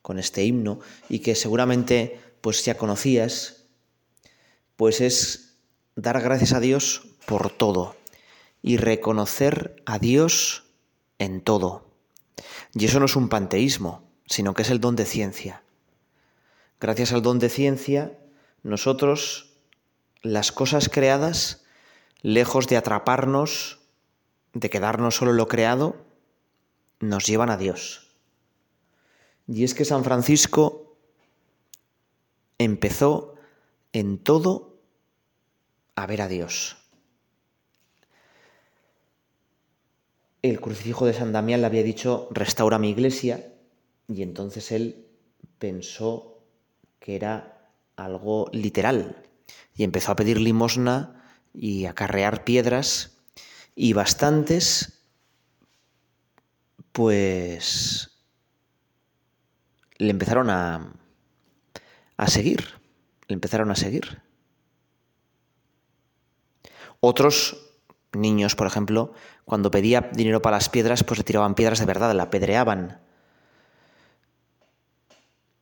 con 0.03 0.19
este 0.19 0.45
himno 0.45 0.81
y 1.09 1.21
que 1.21 1.35
seguramente 1.35 2.21
pues 2.43 2.63
ya 2.63 2.77
conocías, 2.77 3.69
pues 4.77 5.01
es 5.01 5.57
dar 5.97 6.21
gracias 6.21 6.53
a 6.53 6.61
Dios 6.61 7.07
por 7.25 7.51
todo 7.51 7.97
y 8.61 8.77
reconocer 8.77 9.83
a 9.87 9.99
Dios 9.99 10.65
en 11.19 11.41
todo. 11.41 11.94
Y 12.75 12.85
eso 12.87 12.99
no 12.99 13.07
es 13.07 13.17
un 13.17 13.29
panteísmo, 13.29 14.03
sino 14.27 14.55
que 14.55 14.63
es 14.63 14.71
el 14.71 14.81
don 14.81 14.97
de 14.97 15.07
ciencia. 15.07 15.63
Gracias 16.81 17.13
al 17.13 17.23
don 17.23 17.39
de 17.39 17.49
ciencia, 17.49 18.19
nosotros, 18.63 19.55
las 20.23 20.53
cosas 20.53 20.89
creadas, 20.89 21.65
lejos 22.21 22.67
de 22.67 22.77
atraparnos, 22.77 23.81
de 24.53 24.71
quedarnos 24.71 25.17
solo 25.17 25.33
lo 25.33 25.47
creado, 25.49 25.97
nos 27.01 27.27
llevan 27.27 27.51
a 27.51 27.57
Dios. 27.57 28.15
Y 29.47 29.65
es 29.65 29.75
que 29.75 29.85
San 29.85 30.05
Francisco 30.05 30.97
empezó 32.59 33.35
en 33.93 34.19
todo 34.19 34.81
a 35.95 36.07
ver 36.07 36.23
a 36.23 36.29
Dios. 36.29 36.84
El 40.51 40.61
crucifijo 40.61 41.07
de 41.07 41.15
San 41.15 41.33
Damián 41.33 41.63
le 41.63 41.67
había 41.67 41.83
dicho, 41.83 42.29
restaura 42.31 42.79
mi 42.79 42.91
iglesia, 42.91 43.55
y 44.09 44.21
entonces 44.21 44.73
él 44.73 45.07
pensó 45.59 46.45
que 47.01 47.17
era 47.17 47.71
algo 47.97 48.51
literal, 48.53 49.23
y 49.75 49.85
empezó 49.85 50.13
a 50.13 50.17
pedir 50.17 50.39
limosna 50.39 51.25
y 51.55 51.87
a 51.87 51.95
carrear 51.95 52.45
piedras 52.45 53.17
y 53.75 53.95
bastantes 53.95 55.07
pues 56.93 58.11
le 59.97 60.11
empezaron 60.11 60.51
a, 60.51 60.93
a 62.19 62.29
seguir, 62.29 62.67
le 63.29 63.35
empezaron 63.35 63.71
a 63.71 63.77
seguir. 63.77 64.21
Otros 67.01 67.65
niños, 68.13 68.55
por 68.55 68.67
ejemplo, 68.67 69.15
cuando 69.45 69.71
pedía 69.71 70.11
dinero 70.13 70.41
para 70.43 70.57
las 70.57 70.69
piedras, 70.69 71.05
pues 71.05 71.19
le 71.19 71.25
tiraban 71.25 71.55
piedras 71.55 71.79
de 71.79 71.87
verdad, 71.87 72.15
la 72.15 72.25
apedreaban. 72.25 73.01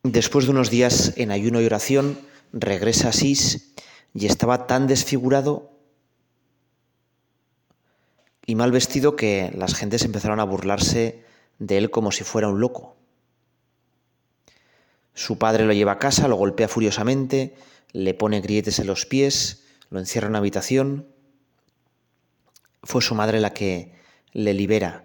Después 0.02 0.46
de 0.46 0.50
unos 0.50 0.70
días 0.70 1.14
en 1.16 1.30
ayuno 1.30 1.60
y 1.60 1.66
oración, 1.66 2.18
regresa 2.52 3.08
a 3.08 3.12
Sis 3.12 3.72
y 4.14 4.26
estaba 4.26 4.66
tan 4.66 4.86
desfigurado 4.86 5.70
y 8.46 8.54
mal 8.54 8.72
vestido 8.72 9.16
que 9.16 9.52
las 9.56 9.74
gentes 9.74 10.04
empezaron 10.04 10.40
a 10.40 10.44
burlarse 10.44 11.24
de 11.58 11.78
él 11.78 11.90
como 11.90 12.10
si 12.10 12.24
fuera 12.24 12.48
un 12.48 12.60
loco. 12.60 12.96
Su 15.14 15.38
padre 15.38 15.64
lo 15.64 15.72
lleva 15.72 15.92
a 15.92 15.98
casa, 15.98 16.26
lo 16.26 16.36
golpea 16.36 16.68
furiosamente, 16.68 17.54
le 17.92 18.14
pone 18.14 18.40
grietes 18.40 18.78
en 18.78 18.86
los 18.86 19.06
pies, 19.06 19.64
lo 19.90 19.98
encierra 19.98 20.26
en 20.26 20.32
una 20.32 20.38
habitación. 20.38 21.06
Fue 22.82 23.00
su 23.00 23.14
madre 23.14 23.40
la 23.40 23.52
que 23.52 23.94
le 24.32 24.54
libera. 24.54 25.04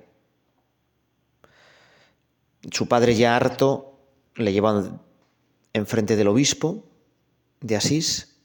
Su 2.71 2.87
padre 2.87 3.15
ya 3.15 3.35
harto 3.35 3.99
le 4.35 4.51
lleva 4.51 4.99
enfrente 5.73 6.15
del 6.15 6.27
obispo 6.27 6.85
de 7.61 7.75
Asís 7.75 8.37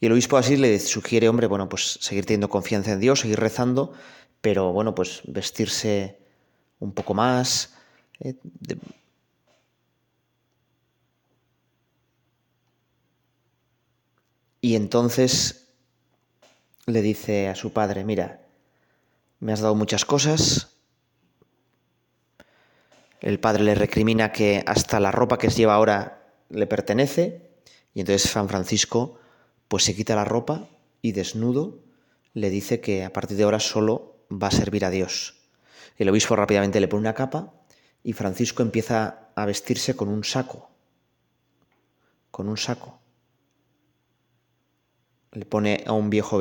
y 0.00 0.06
el 0.06 0.12
obispo 0.12 0.36
de 0.36 0.40
Asís 0.40 0.58
le 0.58 0.78
sugiere, 0.80 1.28
hombre, 1.28 1.46
bueno, 1.46 1.68
pues 1.68 1.98
seguir 2.00 2.24
teniendo 2.24 2.48
confianza 2.48 2.92
en 2.92 3.00
Dios, 3.00 3.20
seguir 3.20 3.38
rezando, 3.38 3.92
pero 4.40 4.72
bueno, 4.72 4.94
pues 4.94 5.22
vestirse 5.26 6.18
un 6.78 6.92
poco 6.92 7.14
más, 7.14 7.74
eh, 8.20 8.34
Y 14.60 14.74
entonces 14.76 15.69
le 16.90 17.02
dice 17.02 17.48
a 17.48 17.54
su 17.54 17.72
padre, 17.72 18.04
mira, 18.04 18.40
me 19.38 19.52
has 19.52 19.60
dado 19.60 19.74
muchas 19.74 20.04
cosas. 20.04 20.76
El 23.20 23.40
padre 23.40 23.64
le 23.64 23.74
recrimina 23.74 24.32
que 24.32 24.62
hasta 24.66 25.00
la 25.00 25.10
ropa 25.10 25.38
que 25.38 25.48
lleva 25.48 25.74
ahora 25.74 26.32
le 26.48 26.66
pertenece. 26.66 27.50
Y 27.94 28.00
entonces 28.00 28.30
San 28.30 28.48
Francisco 28.48 29.18
pues 29.68 29.84
se 29.84 29.94
quita 29.94 30.14
la 30.14 30.24
ropa 30.24 30.68
y 31.02 31.12
desnudo 31.12 31.80
le 32.34 32.50
dice 32.50 32.80
que 32.80 33.04
a 33.04 33.12
partir 33.12 33.36
de 33.36 33.44
ahora 33.44 33.60
solo 33.60 34.24
va 34.30 34.48
a 34.48 34.52
servir 34.52 34.84
a 34.84 34.90
Dios. 34.90 35.36
El 35.96 36.08
obispo 36.08 36.36
rápidamente 36.36 36.80
le 36.80 36.88
pone 36.88 37.00
una 37.00 37.14
capa 37.14 37.52
y 38.02 38.12
Francisco 38.12 38.62
empieza 38.62 39.28
a 39.34 39.44
vestirse 39.44 39.96
con 39.96 40.08
un 40.08 40.24
saco. 40.24 40.70
Con 42.30 42.48
un 42.48 42.56
saco 42.56 42.99
le 45.32 45.44
pone 45.44 45.84
a 45.86 45.92
un 45.92 46.10
viejo 46.10 46.40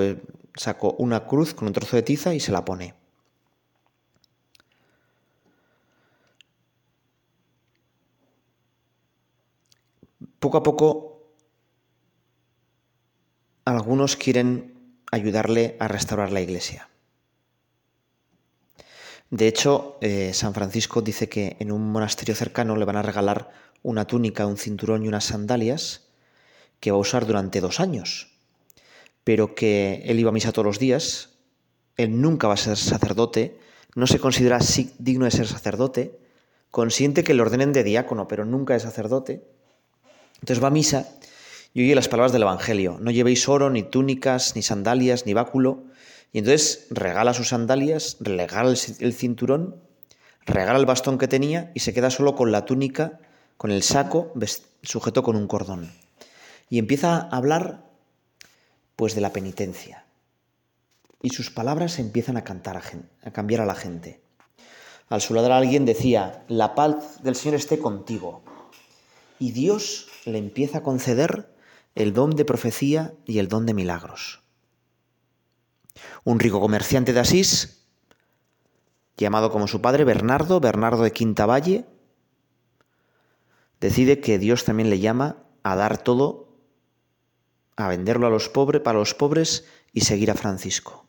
saco 0.56 0.96
una 0.98 1.26
cruz 1.26 1.54
con 1.54 1.68
un 1.68 1.74
trozo 1.74 1.96
de 1.96 2.04
tiza 2.04 2.34
y 2.34 2.40
se 2.40 2.52
la 2.52 2.66
pone. 2.66 2.96
Poco 10.40 10.58
a 10.58 10.64
poco, 10.64 11.34
algunos 13.66 14.16
quieren 14.16 14.74
ayudarle 15.12 15.76
a 15.80 15.88
restaurar 15.88 16.32
la 16.32 16.42
iglesia. 16.42 16.90
De 19.30 19.48
hecho, 19.48 19.98
eh, 20.02 20.34
San 20.34 20.54
Francisco 20.54 21.02
dice 21.02 21.30
que 21.30 21.58
en 21.60 21.72
un 21.72 21.92
monasterio 21.92 22.34
cercano 22.34 22.76
le 22.76 22.86
van 22.86 22.96
a 22.96 23.04
regalar 23.04 23.52
una 23.84 24.06
túnica, 24.06 24.48
un 24.48 24.58
cinturón 24.58 25.04
y 25.04 25.08
unas 25.08 25.26
sandalias 25.26 26.08
que 26.80 26.92
va 26.92 26.98
a 26.98 27.02
usar 27.02 27.28
durante 27.28 27.62
dos 27.62 27.80
años 27.80 28.39
pero 29.30 29.54
que 29.54 30.02
él 30.06 30.20
iba 30.20 30.30
a 30.30 30.34
misa 30.34 30.52
todos 30.52 30.66
los 30.66 30.80
días, 30.80 31.30
él 31.98 32.20
nunca 32.20 32.48
va 32.48 32.56
a 32.56 32.58
ser 32.58 32.76
sacerdote, 32.76 33.60
no 33.94 34.08
se 34.08 34.18
considera 34.18 34.58
digno 34.98 35.26
de 35.26 35.30
ser 35.30 35.46
sacerdote, 35.46 36.18
consiente 36.72 37.24
que 37.24 37.36
le 37.36 37.44
ordenen 37.44 37.72
de 37.72 37.84
diácono, 37.84 38.28
pero 38.28 38.44
nunca 38.44 38.76
es 38.76 38.82
sacerdote. 38.82 39.44
Entonces 40.42 40.64
va 40.64 40.70
a 40.70 40.72
misa 40.72 41.10
y 41.76 41.84
oye 41.84 41.94
las 41.94 42.08
palabras 42.08 42.32
del 42.32 42.42
Evangelio, 42.42 42.98
no 43.00 43.12
llevéis 43.12 43.48
oro, 43.48 43.70
ni 43.70 43.84
túnicas, 43.84 44.56
ni 44.56 44.64
sandalias, 44.64 45.28
ni 45.28 45.36
báculo, 45.36 45.84
y 46.34 46.40
entonces 46.40 46.88
regala 46.90 47.36
sus 47.36 47.50
sandalias, 47.50 48.18
regala 48.22 48.72
el 48.72 49.14
cinturón, 49.14 49.76
regala 50.48 50.80
el 50.80 50.88
bastón 50.88 51.20
que 51.20 51.28
tenía 51.28 51.72
y 51.76 51.82
se 51.82 51.94
queda 51.94 52.10
solo 52.10 52.34
con 52.34 52.52
la 52.52 52.66
túnica, 52.66 53.20
con 53.58 53.70
el 53.70 53.84
saco 53.84 54.34
sujeto 54.82 55.22
con 55.22 55.36
un 55.36 55.46
cordón. 55.46 55.92
Y 56.68 56.80
empieza 56.80 57.16
a 57.16 57.38
hablar 57.38 57.89
pues 59.00 59.16
de 59.16 59.22
la 59.22 59.32
penitencia. 59.32 60.04
Y 61.22 61.30
sus 61.30 61.50
palabras 61.52 62.00
empiezan 62.00 62.36
a, 62.36 62.44
cantar 62.44 62.76
a, 62.76 63.32
cambiar 63.32 63.62
a 63.62 63.66
la 63.66 63.74
gente. 63.74 64.22
Al 65.08 65.22
saludar 65.22 65.54
a 65.54 65.58
alguien 65.58 65.86
decía, 65.86 66.44
la 66.50 66.76
paz 66.76 67.24
del 67.24 67.38
Señor 67.38 67.56
esté 67.56 67.80
contigo. 67.80 68.44
Y 69.40 69.54
Dios 69.54 70.10
le 70.26 70.38
empieza 70.38 70.80
a 70.80 70.84
conceder 70.84 71.56
el 71.96 72.12
don 72.12 72.32
de 72.32 72.44
profecía 72.44 73.14
y 73.24 73.40
el 73.40 73.48
don 73.48 73.66
de 73.66 73.74
milagros. 73.74 74.42
Un 76.26 76.42
rico 76.42 76.60
comerciante 76.60 77.14
de 77.14 77.22
Asís, 77.22 77.86
llamado 79.16 79.50
como 79.50 79.70
su 79.70 79.80
padre 79.80 80.04
Bernardo, 80.04 80.60
Bernardo 80.60 81.04
de 81.04 81.14
Quintavalle, 81.14 81.86
decide 83.80 84.20
que 84.20 84.40
Dios 84.40 84.66
también 84.66 84.90
le 84.90 85.00
llama 85.00 85.38
a 85.64 85.78
dar 85.78 86.04
todo 86.04 86.49
a 87.80 87.88
venderlo 87.88 88.28
a 88.28 88.30
los 88.30 88.50
pobres, 88.50 88.82
para 88.82 89.00
los 89.00 89.14
pobres 89.14 89.66
y 89.94 90.02
seguir 90.02 90.32
a 90.32 90.36
Francisco. 90.36 91.08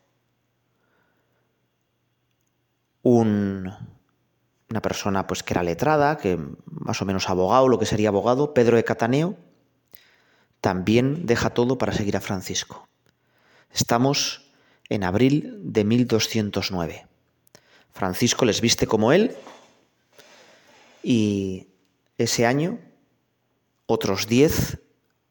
Un, 3.03 3.71
una 4.69 4.81
persona 4.81 5.27
pues 5.27 5.43
que 5.43 5.53
era 5.53 5.63
letrada, 5.63 6.17
que 6.17 6.39
más 6.65 7.01
o 7.01 7.05
menos 7.05 7.29
abogado, 7.29 7.67
lo 7.67 7.79
que 7.79 7.85
sería 7.85 8.09
abogado, 8.09 8.53
Pedro 8.53 8.77
de 8.77 8.83
Cataneo, 8.83 9.37
también 10.61 11.25
deja 11.25 11.49
todo 11.49 11.77
para 11.77 11.93
seguir 11.93 12.15
a 12.15 12.21
Francisco. 12.21 12.87
Estamos 13.73 14.51
en 14.89 15.03
abril 15.03 15.59
de 15.63 15.83
1209. 15.83 17.07
Francisco 17.91 18.45
les 18.45 18.61
viste 18.61 18.87
como 18.87 19.11
él 19.11 19.35
y 21.03 21.67
ese 22.17 22.45
año 22.45 22.79
otros 23.87 24.27
diez 24.27 24.79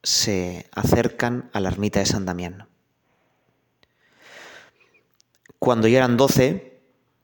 se 0.03 0.67
acercan 0.71 1.49
a 1.53 1.59
la 1.59 1.69
ermita 1.69 1.99
de 1.99 2.05
San 2.05 2.25
Damián. 2.25 2.67
Cuando 5.59 5.87
ya 5.87 5.99
eran 5.99 6.17
doce, 6.17 6.81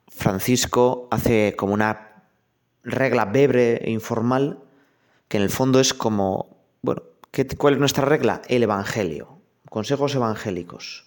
Francisco 0.08 1.08
hace 1.12 1.56
como 1.58 1.74
una 1.74 2.24
regla 2.84 3.26
breve 3.26 3.82
e 3.84 3.92
informal, 3.92 4.63
que 5.28 5.38
en 5.38 5.44
el 5.44 5.50
fondo 5.50 5.80
es 5.80 5.94
como, 5.94 6.63
bueno, 6.82 7.02
¿cuál 7.58 7.74
es 7.74 7.80
nuestra 7.80 8.06
regla? 8.06 8.42
El 8.48 8.63
Evangelio, 8.63 9.42
consejos 9.70 10.16
evangélicos. 10.16 11.07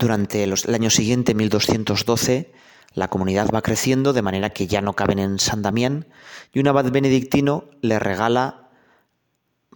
Durante 0.00 0.44
el 0.44 0.74
año 0.74 0.88
siguiente, 0.88 1.34
1212, 1.34 2.54
la 2.94 3.08
comunidad 3.08 3.50
va 3.54 3.60
creciendo 3.60 4.14
de 4.14 4.22
manera 4.22 4.48
que 4.48 4.66
ya 4.66 4.80
no 4.80 4.94
caben 4.94 5.18
en 5.18 5.38
San 5.38 5.60
Damián 5.60 6.06
y 6.54 6.60
un 6.60 6.68
abad 6.68 6.90
benedictino 6.90 7.68
le 7.82 7.98
regala 7.98 8.70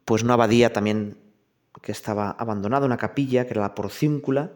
pues 0.07 0.23
una 0.23 0.33
abadía 0.33 0.73
también 0.73 1.19
que 1.83 1.93
estaba 1.93 2.31
abandonada, 2.31 2.87
una 2.87 2.97
capilla 2.97 3.45
que 3.45 3.51
era 3.51 3.61
la 3.61 3.75
porcíncula 3.75 4.53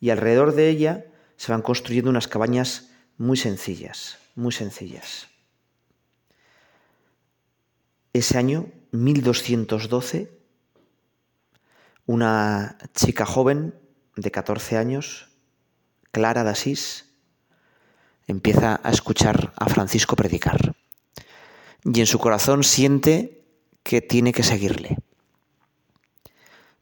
y 0.00 0.10
alrededor 0.10 0.56
de 0.56 0.68
ella 0.68 1.06
se 1.36 1.52
van 1.52 1.62
construyendo 1.62 2.10
unas 2.10 2.26
cabañas 2.26 2.90
muy 3.16 3.36
sencillas, 3.36 4.18
muy 4.34 4.50
sencillas. 4.50 5.28
Ese 8.12 8.36
año, 8.36 8.66
1212, 8.90 10.36
una 12.06 12.78
chica 12.94 13.24
joven 13.24 13.74
de 14.16 14.30
14 14.30 14.76
años, 14.76 15.28
Clara 16.12 16.44
de 16.44 16.50
Asís, 16.50 17.10
empieza 18.26 18.80
a 18.82 18.90
escuchar 18.90 19.52
a 19.56 19.68
Francisco 19.68 20.16
predicar. 20.16 20.74
Y 21.84 22.00
en 22.00 22.06
su 22.06 22.18
corazón 22.18 22.64
siente 22.64 23.44
que 23.82 24.00
tiene 24.00 24.32
que 24.32 24.42
seguirle. 24.42 24.96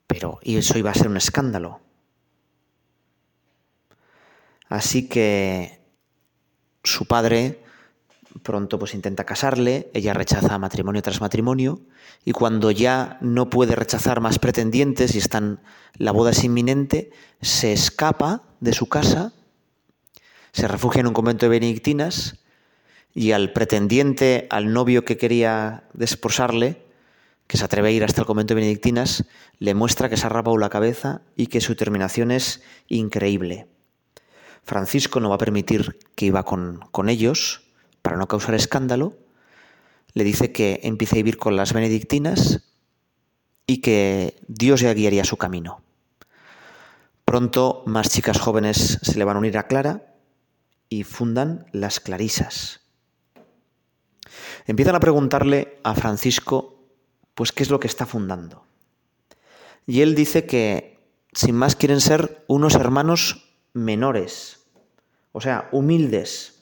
Pero 0.07 0.39
y 0.43 0.57
eso 0.57 0.79
iba 0.79 0.91
a 0.91 0.95
ser 0.95 1.09
un 1.09 1.17
escándalo. 1.17 1.81
Así 4.69 5.09
que 5.09 5.83
padre 7.09 7.63
pronto 8.43 8.79
pues 8.79 8.95
intenta 8.95 9.25
casarle, 9.25 9.91
ella 9.95 10.15
rechaza 10.15 10.59
matrimonio 10.59 11.03
tras 11.03 11.21
matrimonio 11.21 11.81
y 12.25 12.33
cuando 12.33 12.71
ya 12.71 13.19
no 13.21 13.51
puede 13.51 13.75
rechazar 13.75 14.21
más 14.21 14.39
pretendientes 14.39 15.15
y 15.15 15.19
están 15.19 15.61
la 15.97 16.13
boda 16.13 16.31
es 16.31 16.45
inminente, 16.45 17.11
se 17.41 17.73
escapa 17.73 18.43
de 18.61 18.73
su 18.73 18.89
casa, 18.89 19.33
se 20.53 20.69
refugia 20.69 21.01
en 21.01 21.09
un 21.09 21.13
convento 21.13 21.47
de 21.47 21.51
benedictinas 21.51 22.39
y 23.15 23.33
al 23.33 23.53
pretendiente, 23.53 24.47
al 24.51 24.73
novio 24.73 25.05
que 25.05 25.19
quería 25.19 25.85
desposarle, 25.93 26.83
que 27.47 27.59
se 27.59 27.65
atreve 27.65 27.89
a 27.89 27.93
ir 27.93 28.05
hasta 28.05 28.23
el 28.23 28.27
convento 28.27 28.55
de 28.55 28.61
benedictinas, 28.61 29.27
le 29.59 29.75
muestra 29.75 30.09
que 30.09 30.17
se 30.17 30.27
ha 30.27 30.31
rapado 30.31 30.57
la 30.57 30.71
cabeza 30.71 31.23
y 31.37 31.49
que 31.49 31.61
su 31.61 31.77
terminación 31.77 32.31
es 32.31 32.63
increíble. 32.89 33.67
Francisco 34.63 35.21
no 35.21 35.29
va 35.29 35.35
a 35.35 35.39
permitir 35.39 35.99
que 36.15 36.27
iba 36.27 36.45
con, 36.45 36.81
con 36.93 37.09
ellos, 37.09 37.72
para 38.03 38.17
no 38.17 38.29
causar 38.29 38.55
escándalo, 38.55 39.17
le 40.15 40.25
dice 40.25 40.53
que 40.53 40.81
empiece 40.83 41.17
a 41.17 41.23
vivir 41.23 41.39
con 41.39 41.57
las 41.57 41.73
benedictinas 41.73 42.69
y 43.67 43.81
que 43.81 44.37
Dios 44.49 44.81
ya 44.81 44.93
guiaría 44.93 45.25
su 45.25 45.37
camino. 45.37 45.83
Pronto 47.25 47.83
más 47.87 48.11
chicas 48.11 48.39
jóvenes 48.39 48.99
se 49.01 49.19
le 49.19 49.25
van 49.25 49.37
a 49.37 49.41
unir 49.41 49.57
a 49.57 49.67
Clara 49.67 50.15
y 50.89 51.05
fundan 51.05 51.67
las 51.73 52.01
Clarisas. 52.01 52.81
Empiezan 54.67 54.95
a 54.95 55.01
preguntarle 55.01 55.79
a 55.83 55.95
Francisco, 55.95 56.85
pues, 57.35 57.53
qué 57.53 57.63
es 57.63 57.71
lo 57.71 57.81
que 57.81 57.87
está 57.87 58.07
fundando. 58.07 58.67
Y 59.87 60.03
él 60.03 60.15
dice 60.15 60.47
que, 60.47 60.99
sin 61.33 61.57
más, 61.57 61.77
quieren 61.77 62.01
ser 62.01 62.45
unos 62.47 62.75
hermanos 62.75 63.57
menores, 63.73 64.67
o 65.33 65.41
sea, 65.41 65.69
humildes, 65.73 66.62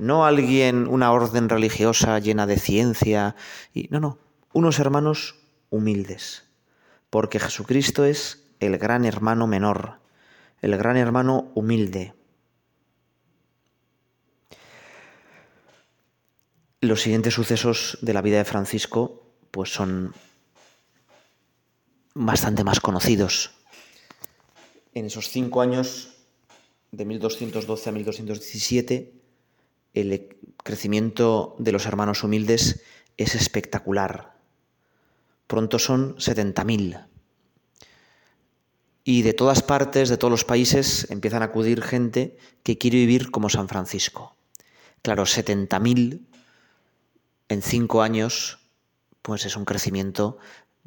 no 0.00 0.24
alguien, 0.24 0.88
una 0.88 1.12
orden 1.12 1.48
religiosa 1.48 2.18
llena 2.18 2.46
de 2.46 2.58
ciencia, 2.58 3.36
y, 3.74 3.88
no, 3.90 4.00
no, 4.00 4.18
unos 4.52 4.78
hermanos 4.78 5.36
humildes, 5.68 6.44
porque 7.10 7.38
Jesucristo 7.38 8.04
es 8.04 8.44
el 8.60 8.78
gran 8.78 9.04
hermano 9.04 9.46
menor, 9.46 10.00
el 10.62 10.76
gran 10.76 10.96
hermano 10.96 11.52
humilde. 11.54 12.14
Los 16.80 17.02
siguientes 17.02 17.34
sucesos 17.34 17.98
de 18.00 18.14
la 18.14 18.22
vida 18.22 18.38
de 18.38 18.44
Francisco 18.44 19.22
pues 19.50 19.70
son 19.70 20.14
bastante 22.14 22.64
más 22.64 22.80
conocidos. 22.80 23.52
En 24.94 25.04
esos 25.04 25.28
cinco 25.28 25.60
años, 25.60 26.16
de 26.90 27.04
1212 27.04 27.88
a 27.88 27.92
1217, 27.92 29.19
el 29.94 30.36
crecimiento 30.62 31.56
de 31.58 31.72
los 31.72 31.86
hermanos 31.86 32.22
humildes 32.22 32.82
es 33.16 33.34
espectacular. 33.34 34.36
Pronto 35.46 35.78
son 35.78 36.16
70.000. 36.16 37.06
Y 39.02 39.22
de 39.22 39.32
todas 39.32 39.62
partes, 39.62 40.08
de 40.08 40.16
todos 40.16 40.30
los 40.30 40.44
países, 40.44 41.10
empiezan 41.10 41.42
a 41.42 41.46
acudir 41.46 41.82
gente 41.82 42.36
que 42.62 42.78
quiere 42.78 42.98
vivir 42.98 43.30
como 43.30 43.48
San 43.48 43.68
Francisco. 43.68 44.36
Claro, 45.02 45.24
70.000 45.24 46.20
en 47.48 47.62
cinco 47.62 48.02
años, 48.02 48.60
pues 49.22 49.44
es 49.44 49.56
un 49.56 49.64
crecimiento 49.64 50.38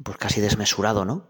pues 0.02 0.16
casi 0.16 0.40
desmesurado, 0.40 1.04
¿no? 1.04 1.26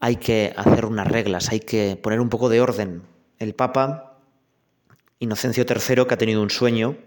Hay 0.00 0.16
que 0.16 0.54
hacer 0.56 0.86
unas 0.86 1.06
reglas, 1.06 1.50
hay 1.50 1.60
que 1.60 1.96
poner 1.96 2.20
un 2.20 2.28
poco 2.28 2.48
de 2.48 2.60
orden. 2.60 3.02
El 3.38 3.54
Papa 3.54 4.15
Inocencio 5.18 5.64
III, 5.68 6.06
que 6.06 6.14
ha 6.14 6.18
tenido 6.18 6.42
un 6.42 6.50
sueño, 6.50 6.98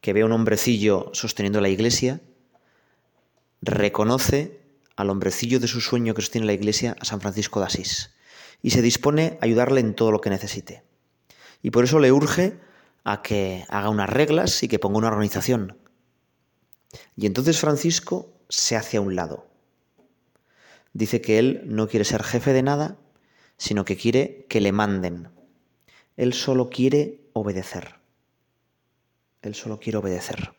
que 0.00 0.12
ve 0.12 0.22
a 0.22 0.26
un 0.26 0.32
hombrecillo 0.32 1.10
sosteniendo 1.12 1.60
la 1.60 1.68
iglesia, 1.68 2.20
reconoce 3.60 4.60
al 4.96 5.10
hombrecillo 5.10 5.60
de 5.60 5.68
su 5.68 5.80
sueño 5.80 6.14
que 6.14 6.22
sostiene 6.22 6.46
la 6.46 6.54
iglesia, 6.54 6.96
a 6.98 7.04
San 7.04 7.20
Francisco 7.20 7.60
de 7.60 7.66
Asís, 7.66 8.14
y 8.62 8.70
se 8.70 8.80
dispone 8.80 9.38
a 9.40 9.44
ayudarle 9.44 9.80
en 9.80 9.94
todo 9.94 10.10
lo 10.10 10.20
que 10.20 10.30
necesite. 10.30 10.84
Y 11.62 11.70
por 11.70 11.84
eso 11.84 11.98
le 11.98 12.12
urge 12.12 12.58
a 13.04 13.22
que 13.22 13.64
haga 13.68 13.90
unas 13.90 14.08
reglas 14.08 14.62
y 14.62 14.68
que 14.68 14.78
ponga 14.78 14.98
una 14.98 15.08
organización. 15.08 15.76
Y 17.16 17.26
entonces 17.26 17.58
Francisco 17.58 18.32
se 18.48 18.76
hace 18.76 18.96
a 18.96 19.00
un 19.00 19.14
lado. 19.14 19.46
Dice 20.94 21.20
que 21.20 21.38
él 21.38 21.62
no 21.66 21.88
quiere 21.88 22.04
ser 22.04 22.22
jefe 22.22 22.54
de 22.54 22.62
nada, 22.62 22.96
sino 23.58 23.84
que 23.84 23.96
quiere 23.96 24.46
que 24.48 24.60
le 24.60 24.72
manden. 24.72 25.35
Él 26.16 26.32
solo 26.32 26.70
quiere 26.70 27.28
obedecer. 27.32 27.96
Él 29.42 29.54
solo 29.54 29.78
quiere 29.78 29.98
obedecer. 29.98 30.54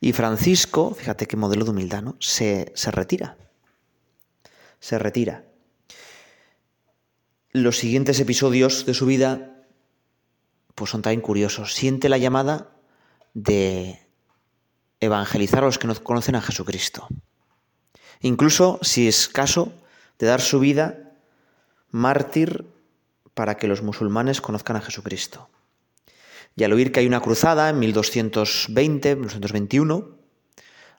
Y 0.00 0.12
Francisco, 0.12 0.94
fíjate 0.94 1.26
qué 1.26 1.36
modelo 1.36 1.64
de 1.64 1.70
humildad, 1.70 2.02
¿no? 2.02 2.16
Se, 2.20 2.72
se 2.74 2.90
retira. 2.90 3.36
Se 4.80 4.98
retira. 4.98 5.44
Los 7.52 7.78
siguientes 7.78 8.20
episodios 8.20 8.84
de 8.84 8.94
su 8.94 9.06
vida 9.06 9.56
pues 10.76 10.90
son 10.90 11.02
también 11.02 11.22
curiosos. 11.22 11.72
Siente 11.72 12.10
la 12.10 12.18
llamada 12.18 12.76
de 13.32 13.98
evangelizar 15.00 15.62
a 15.62 15.66
los 15.66 15.78
que 15.78 15.88
no 15.88 15.94
conocen 16.02 16.36
a 16.36 16.42
Jesucristo. 16.42 17.08
Incluso, 18.20 18.78
si 18.82 19.08
es 19.08 19.28
caso, 19.28 19.72
de 20.18 20.26
dar 20.26 20.40
su 20.40 20.60
vida 20.60 21.14
mártir 21.90 22.66
para 23.36 23.58
que 23.58 23.68
los 23.68 23.82
musulmanes 23.82 24.40
conozcan 24.40 24.76
a 24.76 24.80
Jesucristo. 24.80 25.50
Y 26.56 26.64
al 26.64 26.72
oír 26.72 26.90
que 26.90 27.00
hay 27.00 27.06
una 27.06 27.20
cruzada 27.20 27.68
en 27.68 27.78
1220, 27.78 29.14
1221, 29.14 30.16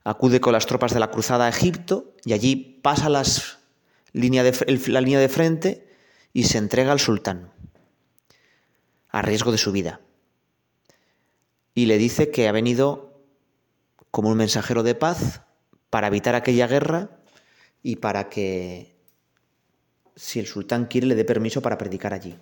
acude 0.04 0.40
con 0.40 0.54
las 0.54 0.68
tropas 0.68 0.94
de 0.94 1.00
la 1.00 1.10
cruzada 1.10 1.48
a 1.48 1.50
Egipto 1.50 2.14
y 2.24 2.34
allí 2.34 2.80
pasa 2.84 3.10
la 3.10 3.24
línea 4.14 4.44
de 4.44 5.30
frente 5.30 5.90
y 6.32 6.44
se 6.44 6.60
entrega 6.60 6.92
al 6.92 7.00
sultán, 7.00 7.52
a 9.10 9.24
riesgo 9.24 9.52
de 9.52 9.58
su 9.58 9.72
vida. 9.72 10.00
Y 11.74 11.88
le 11.88 11.98
dice 11.98 12.30
que 12.30 12.48
ha 12.48 12.52
venido 12.52 13.20
como 14.12 14.30
un 14.30 14.38
mensajero 14.38 14.84
de 14.84 14.94
paz 14.94 15.42
para 15.90 16.06
evitar 16.06 16.36
aquella 16.36 16.68
guerra 16.68 17.10
y 17.82 17.96
para 17.96 18.30
que, 18.30 18.97
si 20.18 20.40
el 20.40 20.48
sultán 20.48 20.88
quiere, 20.88 21.08
le 21.08 21.16
dé 21.16 21.24
permiso 21.24 21.62
para 21.62 21.78
predicar 21.78 22.14
allí 22.14 22.38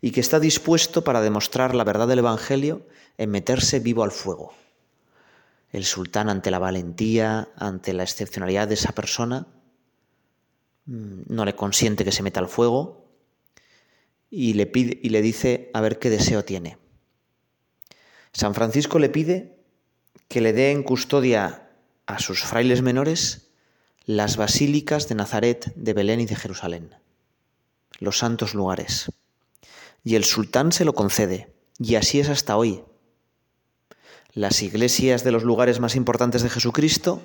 y 0.00 0.10
que 0.10 0.20
está 0.20 0.38
dispuesto 0.38 1.04
para 1.04 1.22
demostrar 1.22 1.74
la 1.74 1.84
verdad 1.84 2.06
del 2.06 2.18
Evangelio 2.18 2.86
en 3.16 3.30
meterse 3.30 3.80
vivo 3.80 4.04
al 4.04 4.12
fuego. 4.12 4.52
El 5.70 5.84
sultán 5.84 6.28
ante 6.28 6.50
la 6.50 6.58
valentía, 6.58 7.48
ante 7.56 7.92
la 7.92 8.02
excepcionalidad 8.02 8.68
de 8.68 8.74
esa 8.74 8.92
persona, 8.92 9.46
mm, 10.84 11.22
no 11.28 11.44
le 11.44 11.56
consiente 11.56 12.04
que 12.04 12.12
se 12.12 12.22
meta 12.22 12.40
al 12.40 12.48
fuego 12.48 13.08
y 14.30 14.52
le, 14.52 14.66
pide, 14.66 15.00
y 15.02 15.08
le 15.08 15.22
dice 15.22 15.70
a 15.72 15.80
ver 15.80 15.98
qué 15.98 16.10
deseo 16.10 16.44
tiene. 16.44 16.78
San 18.32 18.54
Francisco 18.54 18.98
le 18.98 19.08
pide 19.08 19.56
que 20.28 20.42
le 20.42 20.52
dé 20.52 20.72
en 20.72 20.82
custodia 20.82 21.70
a 22.04 22.18
sus 22.18 22.42
frailes 22.42 22.82
menores 22.82 23.45
las 24.06 24.36
basílicas 24.36 25.08
de 25.08 25.16
Nazaret, 25.16 25.72
de 25.76 25.92
Belén 25.92 26.20
y 26.20 26.26
de 26.26 26.36
Jerusalén, 26.36 26.94
los 27.98 28.18
santos 28.18 28.54
lugares 28.54 29.10
y 30.06 30.14
el 30.14 30.22
sultán 30.22 30.70
se 30.70 30.84
lo 30.84 30.94
concede, 30.94 31.52
y 31.80 31.96
así 31.96 32.20
es 32.20 32.28
hasta 32.28 32.56
hoy. 32.56 32.84
Las 34.32 34.62
iglesias 34.62 35.24
de 35.24 35.32
los 35.32 35.42
lugares 35.42 35.80
más 35.80 35.96
importantes 35.96 36.42
de 36.44 36.48
Jesucristo, 36.48 37.20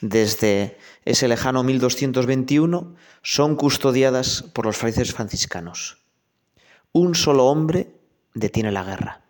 desde 0.00 0.78
ese 1.04 1.28
lejano 1.28 1.62
1221, 1.62 2.94
son 3.22 3.54
custodiadas 3.54 4.44
por 4.54 4.64
los 4.64 4.78
frailes 4.78 5.12
franciscanos. 5.12 5.98
Un 6.92 7.14
solo 7.14 7.48
hombre 7.48 8.00
detiene 8.32 8.72
la 8.72 8.82
guerra. 8.82 9.20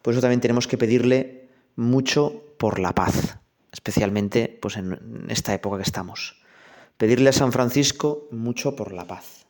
Por 0.00 0.14
eso 0.14 0.20
también 0.20 0.40
tenemos 0.40 0.68
que 0.68 0.78
pedirle 0.78 1.48
mucho 1.74 2.44
por 2.58 2.78
la 2.78 2.94
paz, 2.94 3.38
especialmente 3.72 4.58
pues, 4.60 4.76
en 4.76 5.26
esta 5.28 5.54
época 5.54 5.76
que 5.78 5.82
estamos. 5.82 6.42
Pedirle 6.96 7.30
a 7.30 7.32
San 7.32 7.52
Francisco 7.52 8.28
mucho 8.30 8.76
por 8.76 8.92
la 8.92 9.06
paz. 9.06 9.46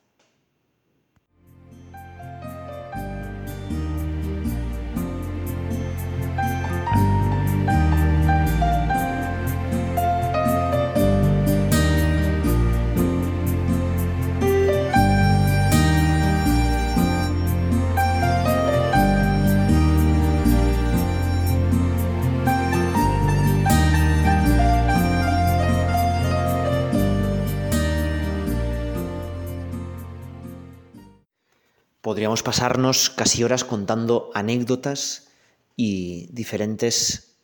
Podríamos 32.01 32.41
pasarnos 32.41 33.09
casi 33.11 33.43
horas 33.43 33.63
contando 33.63 34.31
anécdotas 34.33 35.27
y 35.75 36.27
diferentes 36.31 37.35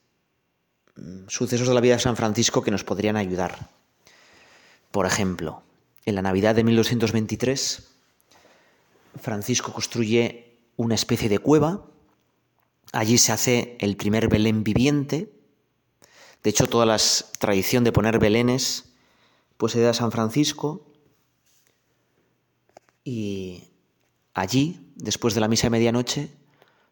mm, 0.95 1.27
sucesos 1.27 1.67
de 1.67 1.73
la 1.75 1.81
vida 1.81 1.93
de 1.93 2.01
San 2.01 2.15
Francisco 2.15 2.63
que 2.63 2.71
nos 2.71 2.83
podrían 2.83 3.17
ayudar. 3.17 3.69
Por 4.91 5.05
ejemplo, 5.05 5.61
en 6.05 6.15
la 6.15 6.23
Navidad 6.23 6.55
de 6.55 6.63
1223, 6.63 7.87
Francisco 9.21 9.73
construye 9.73 10.57
una 10.75 10.95
especie 10.95 11.29
de 11.29 11.39
cueva. 11.39 11.85
Allí 12.93 13.17
se 13.17 13.31
hace 13.31 13.77
el 13.79 13.95
primer 13.95 14.27
Belén 14.27 14.63
viviente. 14.63 15.31
De 16.43 16.49
hecho, 16.49 16.67
toda 16.67 16.85
la 16.85 16.97
tradición 17.39 17.83
de 17.83 17.91
poner 17.91 18.19
belenes 18.19 18.85
pues 19.57 19.73
se 19.73 19.81
da 19.81 19.89
a 19.91 19.93
San 19.93 20.11
Francisco. 20.11 20.85
Y 23.03 23.63
allí, 24.38 24.93
después 24.95 25.34
de 25.34 25.41
la 25.41 25.47
misa 25.47 25.65
de 25.65 25.71
medianoche, 25.71 26.32